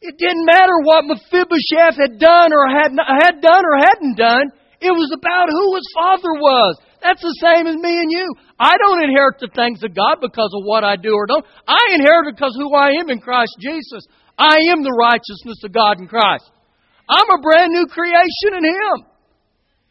It 0.00 0.14
didn't 0.18 0.46
matter 0.46 0.78
what 0.86 1.10
Mephibosheth 1.10 1.98
had 1.98 2.22
done 2.22 2.54
or 2.54 2.70
had, 2.70 2.94
had 2.94 3.42
done 3.42 3.64
or 3.66 3.74
hadn't 3.82 4.16
done. 4.16 4.46
It 4.78 4.94
was 4.94 5.10
about 5.10 5.50
who 5.50 5.74
his 5.74 5.90
father 5.90 6.38
was. 6.38 6.78
That's 7.02 7.22
the 7.22 7.38
same 7.42 7.66
as 7.66 7.74
me 7.74 7.98
and 7.98 8.10
you. 8.10 8.34
I 8.58 8.78
don't 8.78 9.02
inherit 9.02 9.42
the 9.42 9.50
things 9.50 9.82
of 9.82 9.94
God 9.94 10.22
because 10.22 10.50
of 10.54 10.62
what 10.62 10.84
I 10.84 10.94
do 10.94 11.14
or 11.14 11.26
don't. 11.26 11.44
I 11.66 11.98
inherit 11.98 12.30
it 12.30 12.36
because 12.36 12.54
who 12.54 12.74
I 12.74 12.94
am 13.02 13.10
in 13.10 13.18
Christ 13.18 13.58
Jesus. 13.58 14.06
I 14.38 14.70
am 14.70 14.86
the 14.86 14.94
righteousness 14.94 15.58
of 15.64 15.72
God 15.72 15.98
in 15.98 16.06
Christ. 16.06 16.46
I'm 17.08 17.38
a 17.38 17.42
brand 17.42 17.72
new 17.72 17.86
creation 17.86 18.58
in 18.58 18.64
Him. 18.64 19.06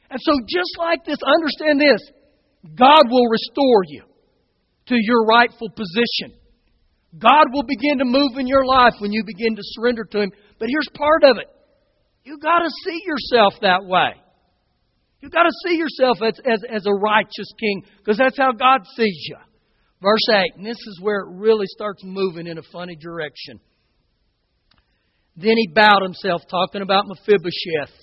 And 0.10 0.20
so, 0.22 0.34
just 0.48 0.78
like 0.78 1.04
this, 1.04 1.18
understand 1.26 1.82
this 1.82 2.02
God 2.76 3.10
will 3.10 3.28
restore 3.28 3.84
you 3.88 4.04
to 4.88 4.96
your 4.98 5.26
rightful 5.26 5.70
position. 5.70 6.38
God 7.18 7.48
will 7.52 7.64
begin 7.64 8.00
to 8.00 8.06
move 8.06 8.38
in 8.38 8.48
your 8.48 8.66
life 8.66 8.94
when 9.00 9.12
you 9.12 9.24
begin 9.26 9.56
to 9.56 9.62
surrender 9.64 10.06
to 10.06 10.22
Him. 10.22 10.32
But 10.60 10.70
here's 10.70 10.90
part 10.94 11.24
of 11.24 11.38
it 11.38 11.48
you 12.24 12.38
got 12.40 12.60
to 12.60 12.70
see 12.84 13.02
yourself 13.06 13.54
that 13.62 13.86
way. 13.86 14.12
You've 15.22 15.32
got 15.32 15.44
to 15.44 15.52
see 15.66 15.78
yourself 15.78 16.18
as, 16.22 16.40
as, 16.46 16.62
as 16.70 16.86
a 16.86 16.92
righteous 16.92 17.52
king 17.60 17.84
because 17.98 18.18
that's 18.18 18.38
how 18.38 18.52
God 18.52 18.82
sees 18.96 19.26
you. 19.30 19.38
Verse 20.02 20.28
8, 20.30 20.58
and 20.58 20.66
this 20.66 20.78
is 20.78 21.00
where 21.02 21.22
it 21.22 21.30
really 21.32 21.66
starts 21.68 22.04
moving 22.04 22.46
in 22.46 22.60
a 22.60 22.62
funny 22.72 22.96
direction. 22.96 23.60
Then 25.38 25.54
he 25.56 25.68
bowed 25.68 26.02
himself, 26.02 26.42
talking 26.50 26.82
about 26.82 27.06
Mephibosheth. 27.08 27.96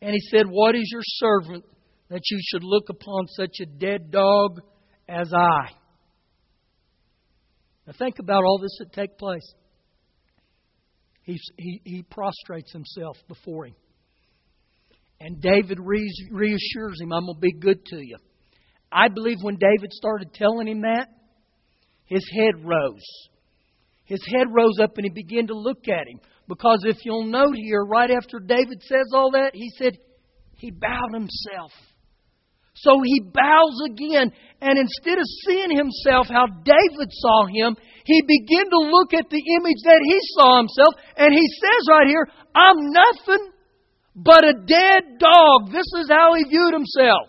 And 0.00 0.12
he 0.12 0.20
said, 0.30 0.46
What 0.48 0.76
is 0.76 0.88
your 0.92 1.02
servant 1.02 1.64
that 2.08 2.22
you 2.30 2.38
should 2.48 2.62
look 2.62 2.88
upon 2.88 3.26
such 3.26 3.56
a 3.60 3.66
dead 3.66 4.12
dog 4.12 4.60
as 5.08 5.32
I? 5.34 5.70
Now 7.86 7.92
think 7.98 8.20
about 8.20 8.44
all 8.44 8.58
this 8.58 8.76
that 8.78 8.92
take 8.92 9.18
place. 9.18 9.52
He, 11.24 11.38
he, 11.56 11.80
he 11.84 12.02
prostrates 12.04 12.72
himself 12.72 13.16
before 13.26 13.66
him. 13.66 13.74
And 15.20 15.42
David 15.42 15.80
reassures 15.80 17.00
him, 17.00 17.12
I'm 17.12 17.26
going 17.26 17.34
to 17.34 17.40
be 17.40 17.52
good 17.52 17.84
to 17.86 17.96
you. 17.96 18.16
I 18.92 19.08
believe 19.08 19.38
when 19.42 19.56
David 19.56 19.92
started 19.92 20.32
telling 20.32 20.68
him 20.68 20.82
that, 20.82 21.08
his 22.04 22.22
head 22.32 22.64
rose 22.64 23.02
his 24.08 24.24
head 24.26 24.46
rose 24.50 24.80
up 24.82 24.96
and 24.96 25.04
he 25.04 25.10
began 25.10 25.46
to 25.48 25.54
look 25.54 25.86
at 25.86 26.08
him. 26.08 26.18
Because 26.48 26.80
if 26.84 27.04
you'll 27.04 27.26
note 27.26 27.54
here, 27.54 27.84
right 27.84 28.10
after 28.10 28.40
David 28.40 28.82
says 28.82 29.12
all 29.14 29.32
that, 29.32 29.50
he 29.52 29.70
said 29.76 29.98
he 30.56 30.70
bowed 30.70 31.12
himself. 31.12 31.72
So 32.74 33.02
he 33.04 33.20
bows 33.20 33.76
again, 33.90 34.32
and 34.62 34.78
instead 34.78 35.18
of 35.18 35.26
seeing 35.44 35.76
himself 35.76 36.28
how 36.28 36.46
David 36.46 37.10
saw 37.10 37.46
him, 37.46 37.76
he 38.04 38.22
began 38.22 38.70
to 38.70 38.78
look 38.78 39.12
at 39.12 39.28
the 39.28 39.42
image 39.60 39.82
that 39.84 40.00
he 40.02 40.18
saw 40.38 40.58
himself, 40.58 40.94
and 41.16 41.34
he 41.34 41.46
says 41.60 41.82
right 41.90 42.06
here, 42.06 42.26
I'm 42.54 42.78
nothing 42.78 43.50
but 44.14 44.44
a 44.44 44.54
dead 44.54 45.18
dog. 45.18 45.70
This 45.70 45.86
is 46.00 46.08
how 46.08 46.34
he 46.34 46.44
viewed 46.44 46.72
himself. 46.72 47.28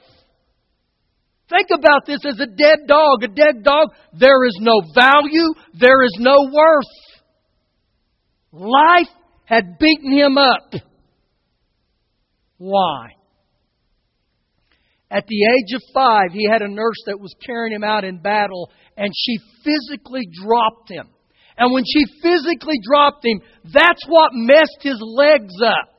Think 1.50 1.68
about 1.76 2.06
this 2.06 2.20
as 2.26 2.40
a 2.40 2.46
dead 2.46 2.88
dog. 2.88 3.24
A 3.24 3.28
dead 3.28 3.64
dog, 3.64 3.90
there 4.14 4.46
is 4.46 4.58
no 4.62 4.82
value, 4.94 5.54
there 5.74 6.04
is 6.04 6.16
no 6.20 6.36
worth. 6.52 6.86
Life 8.52 9.10
had 9.46 9.80
beaten 9.80 10.12
him 10.12 10.38
up. 10.38 10.74
Why? 12.58 13.08
At 15.12 15.26
the 15.26 15.44
age 15.44 15.76
of 15.76 15.82
five, 15.92 16.32
he 16.34 16.48
had 16.48 16.62
a 16.62 16.68
nurse 16.68 17.02
that 17.08 17.20
was 17.20 17.34
carrying 17.44 17.74
him 17.74 17.84
out 17.84 18.04
in 18.04 18.22
battle, 18.22 18.70
and 18.96 19.12
she 19.16 19.40
physically 19.64 20.28
dropped 20.44 20.92
him. 20.92 21.08
And 21.58 21.74
when 21.74 21.84
she 21.84 22.06
physically 22.22 22.80
dropped 22.84 23.26
him, 23.26 23.42
that's 23.64 24.04
what 24.08 24.32
messed 24.34 24.82
his 24.82 25.02
legs 25.02 25.54
up. 25.66 25.99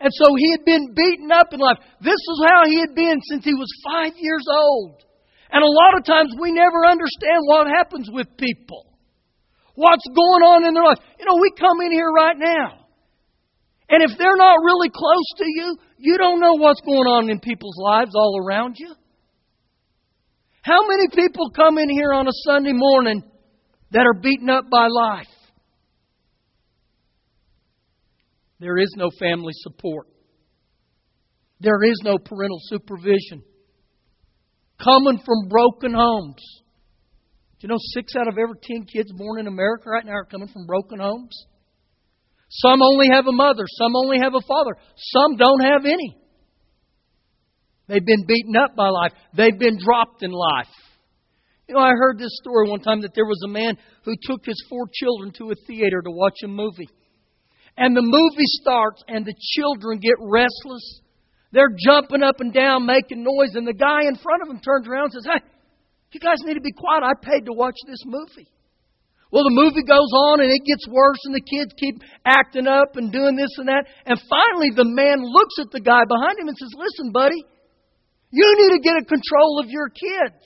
And 0.00 0.10
so 0.14 0.34
he 0.36 0.50
had 0.52 0.64
been 0.64 0.94
beaten 0.94 1.30
up 1.32 1.52
in 1.52 1.58
life. 1.58 1.78
This 2.00 2.18
is 2.18 2.38
how 2.46 2.62
he 2.66 2.78
had 2.80 2.94
been 2.94 3.18
since 3.30 3.44
he 3.44 3.54
was 3.54 3.68
five 3.84 4.12
years 4.16 4.44
old. 4.46 5.02
And 5.50 5.62
a 5.64 5.66
lot 5.66 5.98
of 5.98 6.04
times 6.04 6.34
we 6.38 6.52
never 6.52 6.86
understand 6.86 7.42
what 7.46 7.66
happens 7.66 8.08
with 8.12 8.36
people. 8.36 8.86
What's 9.74 10.06
going 10.06 10.42
on 10.42 10.66
in 10.66 10.74
their 10.74 10.84
life. 10.84 10.98
You 11.18 11.26
know, 11.26 11.38
we 11.40 11.50
come 11.58 11.80
in 11.80 11.92
here 11.92 12.10
right 12.10 12.36
now. 12.36 12.86
And 13.88 14.02
if 14.02 14.16
they're 14.18 14.36
not 14.36 14.58
really 14.62 14.90
close 14.90 15.28
to 15.38 15.44
you, 15.46 15.76
you 15.96 16.18
don't 16.18 16.40
know 16.40 16.54
what's 16.54 16.80
going 16.82 17.08
on 17.08 17.30
in 17.30 17.40
people's 17.40 17.78
lives 17.78 18.12
all 18.14 18.44
around 18.44 18.76
you. 18.78 18.94
How 20.62 20.86
many 20.86 21.08
people 21.08 21.50
come 21.50 21.78
in 21.78 21.88
here 21.88 22.12
on 22.12 22.28
a 22.28 22.32
Sunday 22.44 22.74
morning 22.74 23.22
that 23.92 24.04
are 24.04 24.20
beaten 24.20 24.50
up 24.50 24.68
by 24.70 24.86
life? 24.88 25.26
There 28.60 28.78
is 28.78 28.92
no 28.96 29.10
family 29.18 29.52
support. 29.54 30.08
There 31.60 31.82
is 31.84 32.00
no 32.04 32.18
parental 32.18 32.58
supervision. 32.62 33.42
Coming 34.82 35.18
from 35.24 35.48
broken 35.48 35.92
homes. 35.94 36.42
Do 37.58 37.66
you 37.66 37.68
know 37.68 37.78
six 37.78 38.14
out 38.16 38.28
of 38.28 38.38
every 38.38 38.58
ten 38.62 38.84
kids 38.84 39.12
born 39.12 39.40
in 39.40 39.48
America 39.48 39.90
right 39.90 40.06
now 40.06 40.12
are 40.12 40.24
coming 40.24 40.48
from 40.48 40.66
broken 40.66 41.00
homes? 41.00 41.46
Some 42.50 42.80
only 42.82 43.08
have 43.10 43.26
a 43.26 43.32
mother, 43.32 43.64
some 43.76 43.94
only 43.96 44.18
have 44.22 44.34
a 44.34 44.40
father, 44.46 44.76
some 44.96 45.36
don't 45.36 45.60
have 45.60 45.84
any. 45.84 46.16
They've 47.88 48.04
been 48.04 48.26
beaten 48.26 48.56
up 48.56 48.76
by 48.76 48.88
life, 48.88 49.12
they've 49.36 49.58
been 49.58 49.78
dropped 49.78 50.22
in 50.22 50.30
life. 50.30 50.68
You 51.68 51.74
know, 51.74 51.80
I 51.80 51.90
heard 51.90 52.18
this 52.18 52.38
story 52.40 52.70
one 52.70 52.80
time 52.80 53.02
that 53.02 53.14
there 53.14 53.26
was 53.26 53.42
a 53.44 53.48
man 53.48 53.76
who 54.04 54.14
took 54.22 54.46
his 54.46 54.64
four 54.70 54.86
children 54.92 55.32
to 55.38 55.50
a 55.50 55.54
theater 55.66 56.00
to 56.00 56.10
watch 56.10 56.36
a 56.42 56.48
movie. 56.48 56.88
And 57.78 57.94
the 57.94 58.02
movie 58.02 58.50
starts, 58.58 59.04
and 59.06 59.24
the 59.24 59.38
children 59.54 60.02
get 60.02 60.18
restless. 60.18 61.00
They're 61.52 61.70
jumping 61.78 62.24
up 62.26 62.40
and 62.40 62.52
down, 62.52 62.84
making 62.84 63.22
noise, 63.22 63.54
and 63.54 63.62
the 63.62 63.72
guy 63.72 64.02
in 64.02 64.18
front 64.18 64.42
of 64.42 64.48
them 64.48 64.58
turns 64.58 64.88
around 64.88 65.14
and 65.14 65.22
says, 65.22 65.30
Hey, 65.30 65.46
you 66.10 66.18
guys 66.18 66.42
need 66.42 66.54
to 66.54 66.60
be 66.60 66.74
quiet. 66.74 67.06
I 67.06 67.14
paid 67.14 67.46
to 67.46 67.54
watch 67.54 67.78
this 67.86 68.02
movie. 68.04 68.50
Well, 69.30 69.44
the 69.44 69.54
movie 69.54 69.86
goes 69.86 70.10
on 70.10 70.40
and 70.40 70.50
it 70.50 70.66
gets 70.66 70.88
worse, 70.90 71.22
and 71.24 71.34
the 71.34 71.44
kids 71.44 71.70
keep 71.78 72.02
acting 72.26 72.66
up 72.66 72.96
and 72.96 73.12
doing 73.12 73.36
this 73.36 73.54
and 73.58 73.68
that. 73.68 73.86
And 74.06 74.18
finally, 74.28 74.74
the 74.74 74.88
man 74.88 75.22
looks 75.22 75.54
at 75.60 75.70
the 75.70 75.80
guy 75.80 76.02
behind 76.02 76.34
him 76.34 76.48
and 76.48 76.56
says, 76.58 76.74
Listen, 76.74 77.12
buddy, 77.12 77.38
you 78.30 78.44
need 78.58 78.74
to 78.74 78.82
get 78.82 78.98
a 78.98 79.04
control 79.04 79.60
of 79.62 79.70
your 79.70 79.88
kids. 79.88 80.42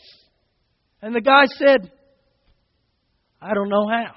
And 1.01 1.15
the 1.15 1.25
guy 1.25 1.47
said, 1.47 1.91
I 3.41 3.55
don't 3.55 3.71
know 3.71 3.89
how. 3.89 4.13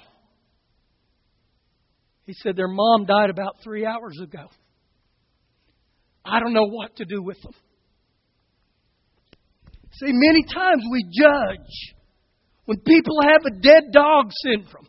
He 2.25 2.33
said, 2.33 2.55
Their 2.55 2.67
mom 2.67 3.05
died 3.05 3.29
about 3.29 3.57
three 3.63 3.85
hours 3.85 4.19
ago. 4.21 4.49
I 6.23 6.39
don't 6.39 6.53
know 6.53 6.67
what 6.67 6.95
to 6.97 7.05
do 7.05 7.21
with 7.21 7.39
them. 7.41 7.53
See, 9.99 10.11
many 10.11 10.43
times 10.43 10.83
we 10.91 11.03
judge 11.03 11.95
when 12.65 12.79
people 12.79 13.17
have 13.21 13.45
a 13.45 13.59
dead 13.61 13.93
dog 13.93 14.31
syndrome 14.43 14.87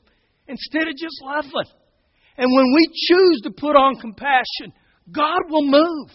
instead 0.49 0.89
of 0.89 0.97
just 0.97 1.17
laughing. 1.25 1.71
And 2.39 2.51
when 2.53 2.75
we 2.75 2.89
choose 3.09 3.41
to 3.45 3.51
put 3.51 3.77
on 3.77 3.97
compassion, 3.97 4.73
God 5.13 5.41
will 5.49 5.65
move. 5.65 6.11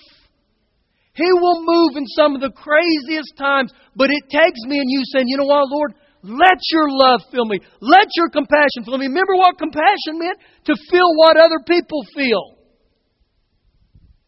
He 1.13 1.31
will 1.31 1.63
move 1.63 1.97
in 1.97 2.05
some 2.07 2.35
of 2.35 2.41
the 2.41 2.51
craziest 2.51 3.35
times, 3.37 3.71
but 3.95 4.09
it 4.09 4.23
takes 4.29 4.59
me 4.65 4.79
and 4.79 4.89
you 4.89 5.03
saying, 5.13 5.27
you 5.27 5.37
know 5.37 5.45
what, 5.45 5.67
Lord, 5.69 5.93
let 6.23 6.59
your 6.71 6.87
love 6.89 7.21
fill 7.31 7.45
me. 7.45 7.59
Let 7.81 8.07
your 8.15 8.29
compassion 8.29 8.85
fill 8.85 8.97
me. 8.97 9.07
Remember 9.07 9.35
what 9.35 9.57
compassion 9.57 10.19
meant? 10.21 10.37
To 10.65 10.75
feel 10.89 11.09
what 11.15 11.37
other 11.37 11.59
people 11.65 12.05
feel. 12.15 12.57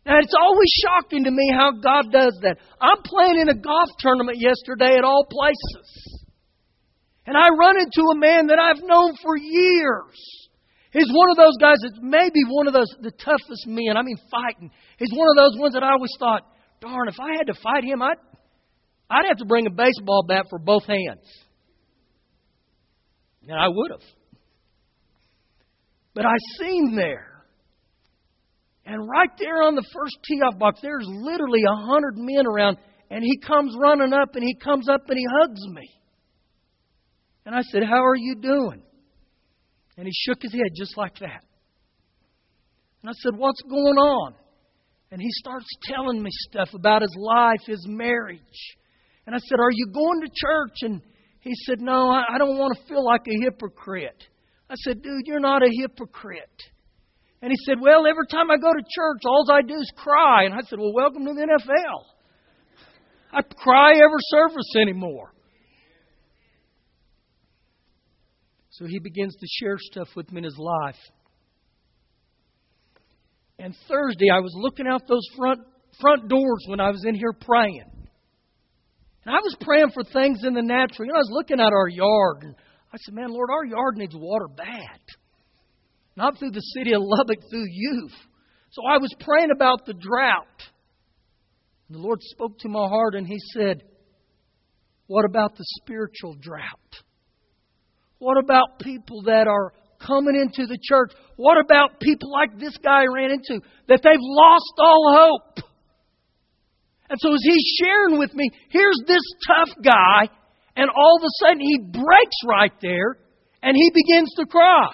Now, 0.06 0.20
it's 0.20 0.34
always 0.38 0.68
shocking 0.84 1.24
to 1.24 1.32
me 1.32 1.54
how 1.54 1.72
God 1.72 2.12
does 2.12 2.38
that. 2.42 2.58
I'm 2.82 3.02
playing 3.06 3.40
in 3.40 3.50
a 3.50 3.56
golf 3.56 3.90
tournament 4.00 4.38
yesterday 4.40 4.98
at 4.98 5.06
all 5.06 5.26
places. 5.30 6.24
And 7.26 7.38
I 7.38 7.48
run 7.58 7.80
into 7.80 8.04
a 8.12 8.18
man 8.18 8.48
that 8.48 8.60
I've 8.60 8.84
known 8.84 9.16
for 9.24 9.38
years. 9.38 10.18
He's 10.92 11.10
one 11.10 11.32
of 11.32 11.38
those 11.38 11.56
guys 11.58 11.78
that's 11.82 12.00
maybe 12.02 12.44
one 12.50 12.68
of 12.68 12.74
those 12.74 12.90
the 13.02 13.12
toughest 13.12 13.66
men. 13.66 13.96
I 13.98 14.04
mean, 14.04 14.18
fighting. 14.30 14.70
He's 14.98 15.14
one 15.14 15.28
of 15.30 15.38
those 15.38 15.58
ones 15.58 15.74
that 15.74 15.84
I 15.84 15.92
always 15.94 16.14
thought, 16.20 16.44
darn, 16.82 17.08
if 17.08 17.16
I 17.20 17.38
had 17.38 17.48
to 17.48 17.60
fight 17.62 17.84
him, 17.84 18.02
I'd 18.02 18.20
I'd 19.10 19.26
have 19.28 19.38
to 19.38 19.46
bring 19.46 19.68
a 19.68 19.72
baseball 19.72 20.26
bat 20.28 20.46
for 20.50 20.60
both 20.60 20.86
hands. 20.86 21.26
And 23.48 23.60
I 23.60 23.68
would 23.68 23.92
have. 23.92 24.02
But 26.14 26.26
I 26.26 26.36
seen 26.60 26.96
there. 26.96 27.34
And 28.86 29.08
right 29.08 29.30
there 29.38 29.64
on 29.64 29.76
the 29.76 29.86
first 29.94 30.18
tee 30.28 30.42
off 30.42 30.60
box, 30.60 30.80
there's 30.82 31.08
literally 31.08 31.64
a 31.64 31.86
hundred 31.86 32.18
men 32.18 32.46
around, 32.46 32.78
and 33.10 33.24
he 33.24 33.38
comes 33.40 33.76
running 33.80 34.14
up 34.14 34.36
and 34.36 34.44
he 34.44 34.56
comes 34.56 34.90
up 34.90 35.02
and 35.08 35.18
he 35.18 35.26
hugs 35.40 35.62
me. 35.70 35.90
And 37.46 37.56
I 37.56 37.62
said, 37.62 37.84
How 37.84 38.06
are 38.06 38.16
you 38.16 38.36
doing? 38.36 38.84
And 39.98 40.08
he 40.08 40.12
shook 40.26 40.42
his 40.42 40.52
head 40.52 40.72
just 40.76 40.98
like 40.98 41.16
that. 41.20 41.44
And 43.02 43.10
I 43.10 43.14
said, 43.14 43.38
What's 43.38 43.62
going 43.62 43.98
on? 43.98 44.34
And 45.12 45.22
he 45.22 45.30
starts 45.32 45.68
telling 45.84 46.22
me 46.22 46.30
stuff 46.50 46.70
about 46.74 47.02
his 47.02 47.16
life, 47.18 47.60
his 47.66 47.86
marriage. 47.88 48.40
And 49.26 49.36
I 49.36 49.40
said, 49.40 49.60
Are 49.60 49.72
you 49.72 49.88
going 49.94 50.22
to 50.22 50.28
church? 50.28 50.78
And 50.82 51.02
he 51.44 51.52
said, 51.66 51.82
No, 51.82 52.10
I 52.10 52.38
don't 52.38 52.58
want 52.58 52.78
to 52.78 52.88
feel 52.88 53.04
like 53.04 53.28
a 53.28 53.44
hypocrite. 53.44 54.24
I 54.70 54.76
said, 54.76 55.02
Dude, 55.02 55.24
you're 55.26 55.42
not 55.42 55.62
a 55.62 55.70
hypocrite. 55.70 56.62
And 57.42 57.52
he 57.52 57.58
said, 57.66 57.82
Well, 57.82 58.08
every 58.08 58.28
time 58.28 58.50
I 58.50 58.56
go 58.56 58.72
to 58.72 58.80
church, 58.80 59.22
all 59.26 59.46
I 59.52 59.62
do 59.62 59.76
is 59.76 59.92
cry. 59.98 60.46
And 60.46 60.54
I 60.54 60.62
said, 60.62 60.80
Well, 60.80 60.94
welcome 60.94 61.26
to 61.26 61.34
the 61.34 61.42
NFL. 61.42 62.06
I 63.34 63.42
cry 63.42 63.92
every 63.92 64.22
service 64.32 64.72
anymore. 64.78 65.34
So 68.70 68.86
he 68.86 69.00
begins 69.00 69.36
to 69.36 69.48
share 69.60 69.78
stuff 69.78 70.08
with 70.16 70.32
me 70.32 70.40
in 70.40 70.44
his 70.46 70.58
life. 70.58 71.00
And 73.60 73.76
Thursday, 73.90 74.30
I 74.34 74.40
was 74.40 74.54
looking 74.56 74.88
out 74.88 75.02
those 75.08 75.28
front 75.38 75.60
front 76.00 76.30
doors 76.30 76.66
when 76.68 76.80
I 76.80 76.90
was 76.90 77.04
in 77.06 77.16
here 77.16 77.34
praying. 77.34 77.93
And 79.26 79.36
I 79.36 79.40
was 79.40 79.56
praying 79.62 79.92
for 79.94 80.04
things 80.04 80.44
in 80.44 80.54
the 80.54 80.62
natural. 80.62 81.06
You 81.06 81.14
know, 81.14 81.20
I 81.20 81.26
was 81.26 81.32
looking 81.32 81.60
at 81.60 81.72
our 81.72 81.88
yard, 81.88 82.44
and 82.44 82.56
I 82.94 82.98
said, 82.98 83.14
Man, 83.14 83.30
Lord, 83.30 83.50
our 83.50 83.66
yard 83.66 83.98
needs 83.98 84.16
water 84.16 84.48
bad. 84.48 85.00
Not 86.16 86.38
through 86.38 86.52
the 86.52 86.60
city 86.60 86.94
of 86.94 87.02
Lubbock, 87.04 87.40
through 87.50 87.68
you. 87.70 88.10
So 88.72 88.82
I 88.88 88.98
was 88.98 89.14
praying 89.20 89.52
about 89.56 89.86
the 89.86 89.94
drought. 89.94 90.62
And 91.88 91.98
the 91.98 92.02
Lord 92.02 92.20
spoke 92.22 92.58
to 92.60 92.70
my 92.70 92.88
heart, 92.88 93.16
and 93.16 93.26
He 93.26 93.38
said, 93.54 93.84
What 95.08 95.26
about 95.26 95.56
the 95.56 95.66
spiritual 95.82 96.36
drought? 96.40 96.80
What 98.20 98.38
about 98.38 98.80
people 98.80 99.24
that 99.24 99.48
are 99.48 99.74
coming 100.06 100.36
into 100.36 100.68
the 100.68 100.78
church? 100.82 101.12
What 101.38 101.58
about 101.58 102.00
people 102.00 102.32
like 102.32 102.58
this 102.58 102.78
guy 102.78 103.04
ran 103.14 103.32
into 103.32 103.62
that 103.88 104.02
they've 104.04 104.16
lost 104.20 104.74
all 104.80 105.40
hope? 105.58 105.66
And 107.13 107.21
so 107.21 107.32
as 107.32 107.41
he's 107.43 107.78
sharing 107.80 108.17
with 108.17 108.34
me, 108.34 108.49
here's 108.69 108.99
this 109.06 109.21
tough 109.45 109.69
guy, 109.84 110.34
and 110.76 110.89
all 110.89 111.17
of 111.17 111.23
a 111.23 111.30
sudden 111.45 111.60
he 111.60 111.78
breaks 111.78 112.38
right 112.49 112.73
there 112.82 113.19
and 113.62 113.78
he 113.78 113.91
begins 113.93 114.34
to 114.38 114.47
cry. 114.47 114.89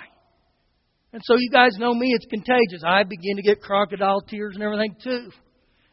And 1.13 1.21
so 1.23 1.37
you 1.37 1.49
guys 1.49 1.77
know 1.79 1.93
me, 1.93 2.11
it's 2.13 2.25
contagious. 2.25 2.83
I 2.85 3.03
begin 3.03 3.37
to 3.37 3.41
get 3.41 3.61
crocodile 3.61 4.19
tears 4.19 4.55
and 4.55 4.63
everything 4.63 4.97
too. 5.01 5.31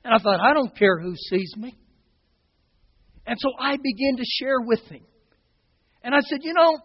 And 0.04 0.12
I 0.12 0.18
thought, 0.18 0.40
I 0.40 0.52
don't 0.52 0.76
care 0.76 0.98
who 0.98 1.14
sees 1.14 1.54
me. 1.56 1.76
And 3.24 3.36
so 3.38 3.50
I 3.60 3.76
began 3.76 4.16
to 4.16 4.24
share 4.24 4.58
with 4.60 4.82
him. 4.88 5.04
And 6.02 6.12
I 6.12 6.18
said, 6.22 6.40
you 6.42 6.54
know, 6.54 6.76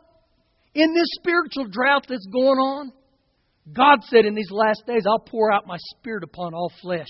in 0.75 0.93
this 0.93 1.07
spiritual 1.19 1.65
drought 1.65 2.05
that's 2.07 2.27
going 2.31 2.59
on, 2.59 2.91
God 3.73 4.03
said 4.03 4.25
in 4.25 4.35
these 4.35 4.51
last 4.51 4.83
days, 4.85 5.05
I'll 5.07 5.17
pour 5.17 5.51
out 5.51 5.65
my 5.65 5.77
spirit 5.97 6.23
upon 6.23 6.53
all 6.53 6.71
flesh. 6.79 7.09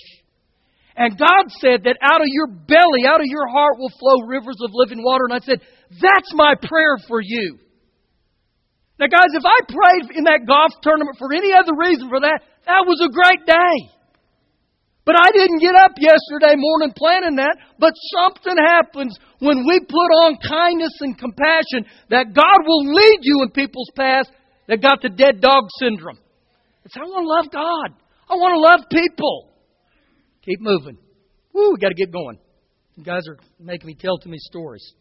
And 0.96 1.18
God 1.18 1.48
said 1.60 1.84
that 1.84 1.96
out 2.02 2.20
of 2.20 2.28
your 2.28 2.46
belly, 2.46 3.08
out 3.08 3.20
of 3.20 3.26
your 3.26 3.48
heart 3.48 3.78
will 3.78 3.92
flow 3.98 4.28
rivers 4.28 4.60
of 4.60 4.70
living 4.72 5.02
water. 5.02 5.24
And 5.24 5.34
I 5.34 5.40
said, 5.40 5.60
That's 5.90 6.30
my 6.34 6.54
prayer 6.60 6.96
for 7.08 7.20
you. 7.20 7.58
Now, 9.00 9.08
guys, 9.08 9.32
if 9.32 9.42
I 9.42 9.58
prayed 9.66 10.16
in 10.16 10.24
that 10.24 10.46
golf 10.46 10.72
tournament 10.82 11.16
for 11.18 11.32
any 11.32 11.50
other 11.52 11.72
reason 11.74 12.08
for 12.08 12.20
that, 12.20 12.44
that 12.66 12.84
was 12.86 13.00
a 13.00 13.10
great 13.10 13.46
day. 13.46 13.92
But 15.04 15.16
I 15.18 15.34
didn't 15.34 15.58
get 15.58 15.74
up 15.74 15.98
yesterday 15.98 16.54
morning 16.54 16.94
planning 16.94 17.36
that. 17.36 17.56
But 17.78 17.94
something 18.14 18.54
happens 18.54 19.18
when 19.40 19.66
we 19.66 19.80
put 19.80 20.10
on 20.22 20.38
kindness 20.38 20.94
and 21.00 21.18
compassion 21.18 21.90
that 22.10 22.34
God 22.34 22.58
will 22.64 22.86
lead 22.86 23.18
you 23.22 23.42
in 23.42 23.50
people's 23.50 23.90
paths 23.96 24.30
that 24.68 24.80
got 24.80 25.02
the 25.02 25.08
dead 25.08 25.40
dog 25.40 25.64
syndrome. 25.80 26.18
It's 26.84 26.94
I 26.96 27.02
want 27.02 27.26
to 27.26 27.34
love 27.34 27.48
God. 27.50 27.98
I 28.30 28.34
want 28.34 28.54
to 28.54 28.62
love 28.62 28.88
people. 28.90 29.51
Keep 30.44 30.60
moving. 30.60 30.98
Woo, 31.52 31.72
we 31.72 31.78
got 31.80 31.88
to 31.88 31.94
get 31.94 32.12
going. 32.12 32.38
You 32.96 33.04
guys 33.04 33.22
are 33.28 33.38
making 33.60 33.86
me 33.86 33.96
tell 33.98 34.18
too 34.18 34.28
many 34.28 34.38
stories. 34.38 34.94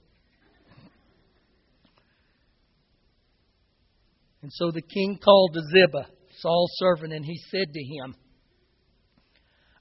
And 4.41 4.51
so 4.53 4.71
the 4.71 4.81
king 4.81 5.19
called 5.23 5.53
to 5.53 5.61
Ziba, 5.61 6.07
Saul's 6.39 6.71
servant, 6.75 7.13
and 7.13 7.23
he 7.23 7.37
said 7.49 7.73
to 7.73 7.83
him, 7.83 8.15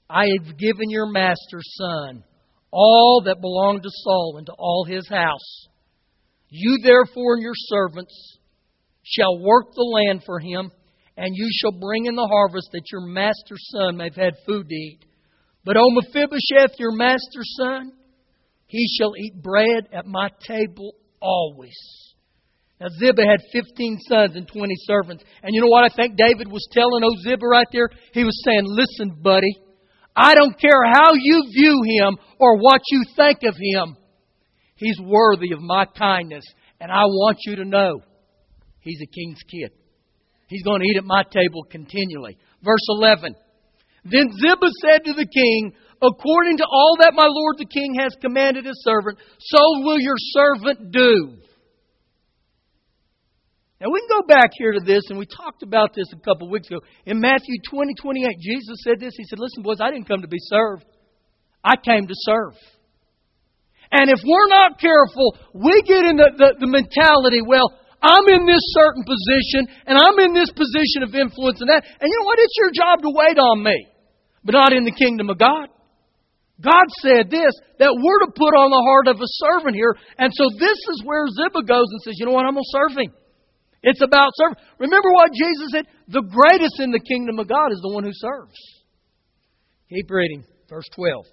I 0.09 0.27
have 0.37 0.57
given 0.57 0.89
your 0.89 1.09
master's 1.09 1.73
son 1.77 2.23
all 2.71 3.23
that 3.25 3.41
belonged 3.41 3.83
to 3.83 3.89
Saul 3.89 4.35
and 4.37 4.45
to 4.47 4.53
all 4.53 4.85
his 4.85 5.07
house. 5.07 5.67
You 6.49 6.79
therefore 6.83 7.35
and 7.35 7.43
your 7.43 7.53
servants 7.55 8.39
shall 9.03 9.39
work 9.39 9.73
the 9.73 9.83
land 9.83 10.23
for 10.25 10.39
him, 10.39 10.71
and 11.17 11.33
you 11.33 11.47
shall 11.51 11.79
bring 11.79 12.05
in 12.05 12.15
the 12.15 12.27
harvest 12.27 12.69
that 12.73 12.91
your 12.91 13.01
master's 13.01 13.69
son 13.71 13.97
may 13.97 14.05
have 14.05 14.15
had 14.15 14.33
food 14.45 14.67
to 14.67 14.75
eat. 14.75 15.05
But 15.63 15.77
O 15.77 15.89
Mephibosheth, 15.91 16.79
your 16.79 16.91
master's 16.91 17.55
son, 17.57 17.93
he 18.67 18.87
shall 18.97 19.13
eat 19.17 19.41
bread 19.41 19.89
at 19.93 20.05
my 20.05 20.29
table 20.47 20.95
always. 21.21 21.75
Now, 22.79 22.87
Ziba 22.97 23.21
had 23.21 23.41
15 23.53 23.99
sons 24.07 24.35
and 24.35 24.47
20 24.47 24.73
servants. 24.87 25.23
And 25.43 25.53
you 25.53 25.61
know 25.61 25.67
what 25.67 25.83
I 25.83 25.95
think 25.95 26.17
David 26.17 26.51
was 26.51 26.67
telling 26.71 27.03
old 27.03 27.19
Ziba 27.21 27.45
right 27.45 27.67
there? 27.71 27.89
He 28.11 28.23
was 28.23 28.41
saying, 28.43 28.63
Listen, 28.65 29.21
buddy, 29.21 29.55
I 30.15 30.33
don't 30.33 30.59
care 30.59 30.83
how 30.91 31.11
you 31.13 31.43
view 31.53 31.83
him 31.85 32.17
or 32.39 32.57
what 32.57 32.81
you 32.89 33.03
think 33.15 33.43
of 33.43 33.55
him. 33.55 33.95
He's 34.75 34.99
worthy 34.99 35.51
of 35.53 35.59
my 35.61 35.85
kindness. 35.85 36.43
And 36.79 36.91
I 36.91 37.03
want 37.05 37.37
you 37.45 37.57
to 37.57 37.65
know 37.65 38.01
he's 38.79 38.99
a 39.03 39.05
king's 39.05 39.43
kid. 39.43 39.71
He's 40.47 40.63
going 40.63 40.81
to 40.81 40.87
eat 40.87 40.97
at 40.97 41.03
my 41.03 41.23
table 41.23 41.63
continually. 41.69 42.37
Verse 42.63 42.81
11. 42.89 43.35
Then 44.03 44.31
Ziba 44.31 44.67
said 44.81 45.05
to 45.05 45.13
the 45.13 45.27
king, 45.27 45.73
According 46.01 46.57
to 46.57 46.65
all 46.65 46.97
that 47.01 47.13
my 47.13 47.27
lord 47.29 47.57
the 47.59 47.69
king 47.69 47.93
has 47.99 48.15
commanded 48.19 48.65
his 48.65 48.81
servant, 48.83 49.19
so 49.39 49.59
will 49.85 49.99
your 49.99 50.17
servant 50.17 50.91
do. 50.91 51.37
Now 53.79 53.89
we 53.89 53.99
can 54.01 54.21
go 54.21 54.25
back 54.27 54.49
here 54.57 54.73
to 54.73 54.79
this, 54.79 55.09
and 55.09 55.17
we 55.17 55.25
talked 55.25 55.61
about 55.61 55.93
this 55.93 56.05
a 56.13 56.19
couple 56.21 56.47
of 56.47 56.51
weeks 56.51 56.69
ago. 56.69 56.81
In 57.05 57.19
Matthew 57.19 57.57
20, 57.69 57.93
28, 57.93 58.37
Jesus 58.39 58.77
said 58.83 58.99
this. 58.99 59.13
He 59.17 59.25
said, 59.25 59.37
Listen, 59.37 59.61
boys, 59.61 59.77
I 59.81 59.89
didn't 59.89 60.07
come 60.07 60.21
to 60.21 60.27
be 60.27 60.41
served. 60.41 60.85
I 61.63 61.75
came 61.77 62.07
to 62.07 62.13
serve. 62.13 62.53
And 63.91 64.09
if 64.09 64.21
we're 64.25 64.49
not 64.49 64.79
careful, 64.79 65.37
we 65.53 65.81
get 65.83 66.05
in 66.05 66.15
the, 66.17 66.29
the, 66.37 66.49
the 66.61 66.69
mentality, 66.69 67.41
well, 67.41 67.77
I'm 68.01 68.25
in 68.33 68.45
this 68.45 68.63
certain 68.73 69.03
position, 69.03 69.69
and 69.85 69.97
I'm 69.97 70.17
in 70.25 70.33
this 70.33 70.49
position 70.49 71.05
of 71.05 71.13
influence 71.13 71.61
and 71.61 71.69
that. 71.69 71.85
And 71.85 72.09
you 72.09 72.15
know 72.21 72.25
what? 72.25 72.39
It's 72.39 72.57
your 72.57 72.73
job 72.73 73.01
to 73.01 73.11
wait 73.13 73.37
on 73.37 73.61
me, 73.61 73.77
but 74.43 74.53
not 74.53 74.73
in 74.73 74.83
the 74.83 74.91
kingdom 74.91 75.29
of 75.29 75.37
God. 75.37 75.67
God 76.61 76.85
said 77.01 77.29
this, 77.29 77.53
that 77.79 77.89
we're 77.89 78.21
to 78.25 78.37
put 78.37 78.53
on 78.53 78.69
the 78.69 78.85
heart 78.85 79.07
of 79.09 79.17
a 79.17 79.33
servant 79.41 79.75
here. 79.75 79.97
And 80.17 80.31
so 80.33 80.45
this 80.59 80.77
is 80.93 81.01
where 81.03 81.25
Ziba 81.27 81.65
goes 81.65 81.89
and 81.89 82.01
says, 82.05 82.15
you 82.17 82.25
know 82.25 82.33
what? 82.33 82.45
I'm 82.45 82.53
going 82.53 82.63
to 82.63 82.77
serve 82.77 82.93
him. 83.01 83.11
It's 83.81 84.01
about 84.01 84.29
serving. 84.35 84.61
Remember 84.77 85.09
what 85.09 85.33
Jesus 85.33 85.73
said? 85.73 85.85
The 86.07 86.21
greatest 86.21 86.79
in 86.79 86.91
the 86.91 87.01
kingdom 87.01 87.39
of 87.39 87.49
God 87.49 87.73
is 87.73 87.81
the 87.81 87.93
one 87.93 88.03
who 88.03 88.13
serves. 88.13 88.53
Keep 89.89 90.11
reading, 90.11 90.45
verse 90.69 90.85
12. 90.93 91.25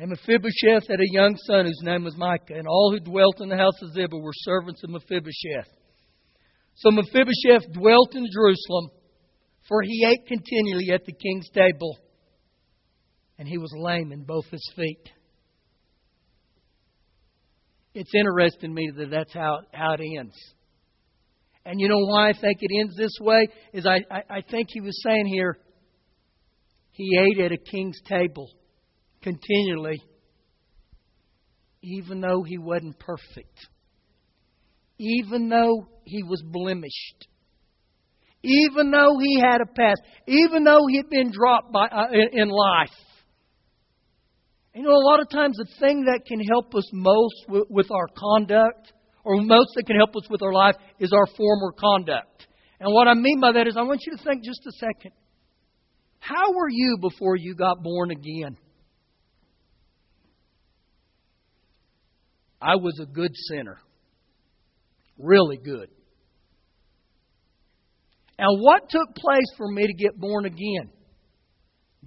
And 0.00 0.10
Mephibosheth 0.10 0.88
had 0.88 1.00
a 1.00 1.12
young 1.12 1.36
son 1.46 1.66
whose 1.66 1.82
name 1.82 2.04
was 2.04 2.16
Micah, 2.16 2.54
and 2.54 2.66
all 2.66 2.92
who 2.92 3.00
dwelt 3.00 3.40
in 3.40 3.48
the 3.48 3.56
house 3.56 3.80
of 3.82 3.92
Ziba 3.94 4.16
were 4.16 4.34
servants 4.34 4.82
of 4.84 4.90
Mephibosheth. 4.90 5.70
So 6.74 6.90
Mephibosheth 6.90 7.72
dwelt 7.72 8.14
in 8.14 8.26
Jerusalem, 8.32 8.90
for 9.68 9.82
he 9.82 10.06
ate 10.06 10.26
continually 10.26 10.90
at 10.92 11.04
the 11.04 11.12
king's 11.12 11.48
table, 11.50 11.98
and 13.38 13.46
he 13.46 13.58
was 13.58 13.72
lame 13.76 14.12
in 14.12 14.24
both 14.24 14.46
his 14.50 14.72
feet 14.74 15.10
it's 17.98 18.14
interesting 18.14 18.70
to 18.70 18.74
me 18.74 18.90
that 18.96 19.10
that's 19.10 19.34
how, 19.34 19.60
how 19.72 19.94
it 19.94 20.00
ends. 20.18 20.36
And 21.64 21.80
you 21.80 21.88
know 21.88 22.04
why 22.06 22.30
I 22.30 22.32
think 22.32 22.58
it 22.60 22.70
ends 22.80 22.96
this 22.96 23.16
way? 23.20 23.48
Is 23.72 23.86
I, 23.86 24.04
I, 24.10 24.22
I 24.36 24.40
think 24.48 24.68
he 24.70 24.80
was 24.80 25.02
saying 25.02 25.26
here, 25.26 25.58
he 26.92 27.18
ate 27.18 27.44
at 27.44 27.52
a 27.52 27.56
king's 27.56 28.00
table 28.08 28.48
continually, 29.22 30.00
even 31.82 32.20
though 32.20 32.42
he 32.42 32.56
wasn't 32.56 32.98
perfect, 32.98 33.66
even 34.98 35.48
though 35.48 35.88
he 36.04 36.22
was 36.22 36.42
blemished, 36.44 37.27
even 38.42 38.90
though 38.90 39.18
he 39.18 39.40
had 39.40 39.60
a 39.60 39.66
past, 39.66 40.00
even 40.26 40.64
though 40.64 40.86
he 40.88 40.98
had 40.98 41.10
been 41.10 41.30
dropped 41.32 41.72
by, 41.72 41.86
uh, 41.86 42.06
in, 42.12 42.40
in 42.42 42.48
life. 42.48 42.90
You 44.74 44.82
know, 44.82 44.92
a 44.92 45.06
lot 45.10 45.20
of 45.20 45.28
times 45.28 45.56
the 45.56 45.66
thing 45.80 46.04
that 46.04 46.24
can 46.24 46.40
help 46.40 46.74
us 46.74 46.88
most 46.92 47.34
with, 47.48 47.64
with 47.68 47.90
our 47.90 48.06
conduct, 48.16 48.92
or 49.24 49.40
most 49.42 49.70
that 49.74 49.86
can 49.86 49.96
help 49.96 50.10
us 50.10 50.28
with 50.30 50.42
our 50.42 50.52
life, 50.52 50.76
is 51.00 51.12
our 51.12 51.26
former 51.36 51.72
conduct. 51.72 52.46
And 52.78 52.92
what 52.92 53.08
I 53.08 53.14
mean 53.14 53.40
by 53.40 53.52
that 53.52 53.66
is, 53.66 53.76
I 53.76 53.82
want 53.82 54.02
you 54.06 54.16
to 54.16 54.22
think 54.22 54.44
just 54.44 54.60
a 54.66 54.72
second. 54.72 55.12
How 56.20 56.52
were 56.52 56.68
you 56.70 56.98
before 57.00 57.36
you 57.36 57.54
got 57.54 57.82
born 57.82 58.10
again? 58.10 58.56
I 62.60 62.76
was 62.76 62.98
a 63.00 63.06
good 63.06 63.32
sinner. 63.48 63.78
Really 65.16 65.56
good. 65.56 65.90
And 68.38 68.62
what 68.62 68.88
took 68.88 69.14
place 69.16 69.46
for 69.56 69.70
me 69.70 69.86
to 69.86 69.92
get 69.92 70.18
born 70.18 70.44
again? 70.44 70.90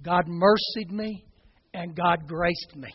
God 0.02 0.24
mercied 0.26 0.90
me 0.90 1.24
and 1.74 1.94
God 1.94 2.26
graced 2.26 2.74
me. 2.74 2.88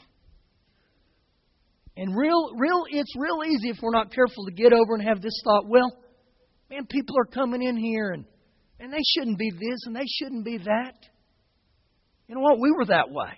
And 1.96 2.16
real, 2.16 2.52
real, 2.58 2.84
it's 2.90 3.14
real 3.18 3.42
easy 3.46 3.70
if 3.70 3.78
we're 3.82 3.92
not 3.92 4.14
careful 4.14 4.46
to 4.46 4.52
get 4.52 4.74
over 4.74 4.96
and 4.96 5.08
have 5.08 5.22
this 5.22 5.42
thought. 5.44 5.68
Well, 5.68 5.92
man, 6.70 6.86
people 6.88 7.16
are 7.18 7.26
coming 7.26 7.64
in 7.64 7.78
here 7.78 8.12
and 8.12 8.26
and 8.80 8.94
they 8.94 9.02
shouldn't 9.16 9.40
be 9.40 9.50
this 9.50 9.80
and 9.86 9.96
they 9.96 10.06
shouldn't 10.06 10.46
be 10.46 10.58
that. 10.58 10.96
You 12.28 12.36
know 12.36 12.42
what? 12.42 12.60
We 12.60 12.72
were 12.72 12.86
that 12.86 13.10
way. 13.10 13.32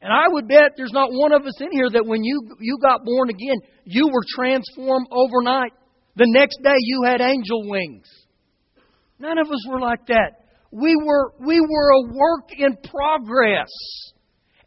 And 0.00 0.12
I 0.12 0.28
would 0.28 0.46
bet 0.46 0.74
there's 0.76 0.92
not 0.92 1.10
one 1.10 1.32
of 1.32 1.44
us 1.44 1.60
in 1.60 1.72
here 1.72 1.88
that 1.92 2.06
when 2.06 2.22
you 2.22 2.56
you 2.60 2.78
got 2.80 3.04
born 3.04 3.30
again, 3.30 3.56
you 3.84 4.06
were 4.06 4.22
transformed 4.36 5.08
overnight. 5.10 5.72
The 6.14 6.26
next 6.28 6.58
day 6.62 6.76
you 6.78 7.02
had 7.04 7.20
angel 7.20 7.68
wings. 7.68 8.06
None 9.18 9.38
of 9.38 9.48
us 9.48 9.66
were 9.68 9.80
like 9.80 10.06
that. 10.06 10.46
We 10.70 10.94
were, 10.96 11.32
we 11.40 11.60
were 11.60 11.90
a 11.90 12.14
work 12.14 12.50
in 12.56 12.76
progress. 12.90 13.70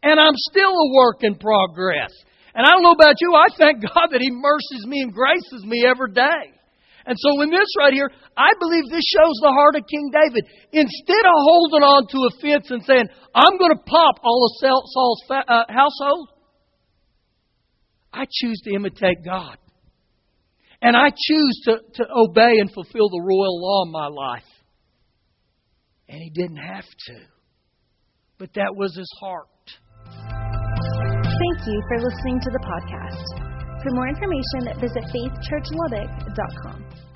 And 0.02 0.18
I'm 0.18 0.34
still 0.50 0.70
a 0.70 0.94
work 0.94 1.18
in 1.22 1.36
progress. 1.36 2.10
And 2.54 2.66
I 2.66 2.70
don't 2.70 2.82
know 2.82 2.92
about 2.92 3.20
you, 3.20 3.34
I 3.34 3.46
thank 3.56 3.82
God 3.82 4.08
that 4.10 4.20
He 4.20 4.30
mercies 4.30 4.86
me 4.86 5.00
and 5.00 5.12
graces 5.12 5.64
me 5.64 5.84
every 5.86 6.12
day. 6.12 6.52
And 7.04 7.16
so 7.18 7.42
in 7.42 7.50
this 7.50 7.66
right 7.78 7.92
here, 7.92 8.10
I 8.36 8.50
believe 8.60 8.84
this 8.84 9.04
shows 9.10 9.36
the 9.42 9.50
heart 9.50 9.74
of 9.74 9.86
King 9.86 10.10
David. 10.12 10.46
Instead 10.72 11.24
of 11.24 11.34
holding 11.34 11.82
on 11.82 12.06
to 12.06 12.18
a 12.28 12.32
fence 12.40 12.70
and 12.70 12.82
saying, 12.84 13.08
I'm 13.34 13.58
going 13.58 13.74
to 13.74 13.82
pop 13.84 14.16
all 14.22 14.46
of 14.46 14.84
Saul's 14.86 15.22
uh, 15.30 15.64
household, 15.68 16.28
I 18.12 18.24
choose 18.30 18.60
to 18.64 18.74
imitate 18.74 19.24
God. 19.24 19.56
And 20.82 20.96
I 20.96 21.10
choose 21.10 21.60
to, 21.66 21.78
to 21.94 22.04
obey 22.14 22.58
and 22.58 22.70
fulfill 22.72 23.08
the 23.08 23.22
royal 23.22 23.62
law 23.62 23.84
in 23.86 23.92
my 23.92 24.08
life. 24.08 24.42
And 26.08 26.20
he 26.20 26.30
didn't 26.30 26.56
have 26.56 26.84
to. 26.84 27.14
But 28.38 28.52
that 28.54 28.74
was 28.74 28.96
his 28.96 29.08
heart. 29.20 29.46
Thank 30.04 31.66
you 31.66 31.82
for 31.88 31.98
listening 32.02 32.40
to 32.40 32.50
the 32.50 32.58
podcast. 32.58 33.82
For 33.82 33.90
more 33.92 34.08
information, 34.08 34.66
visit 34.80 35.04
faithchurchlubbock.com. 35.14 37.11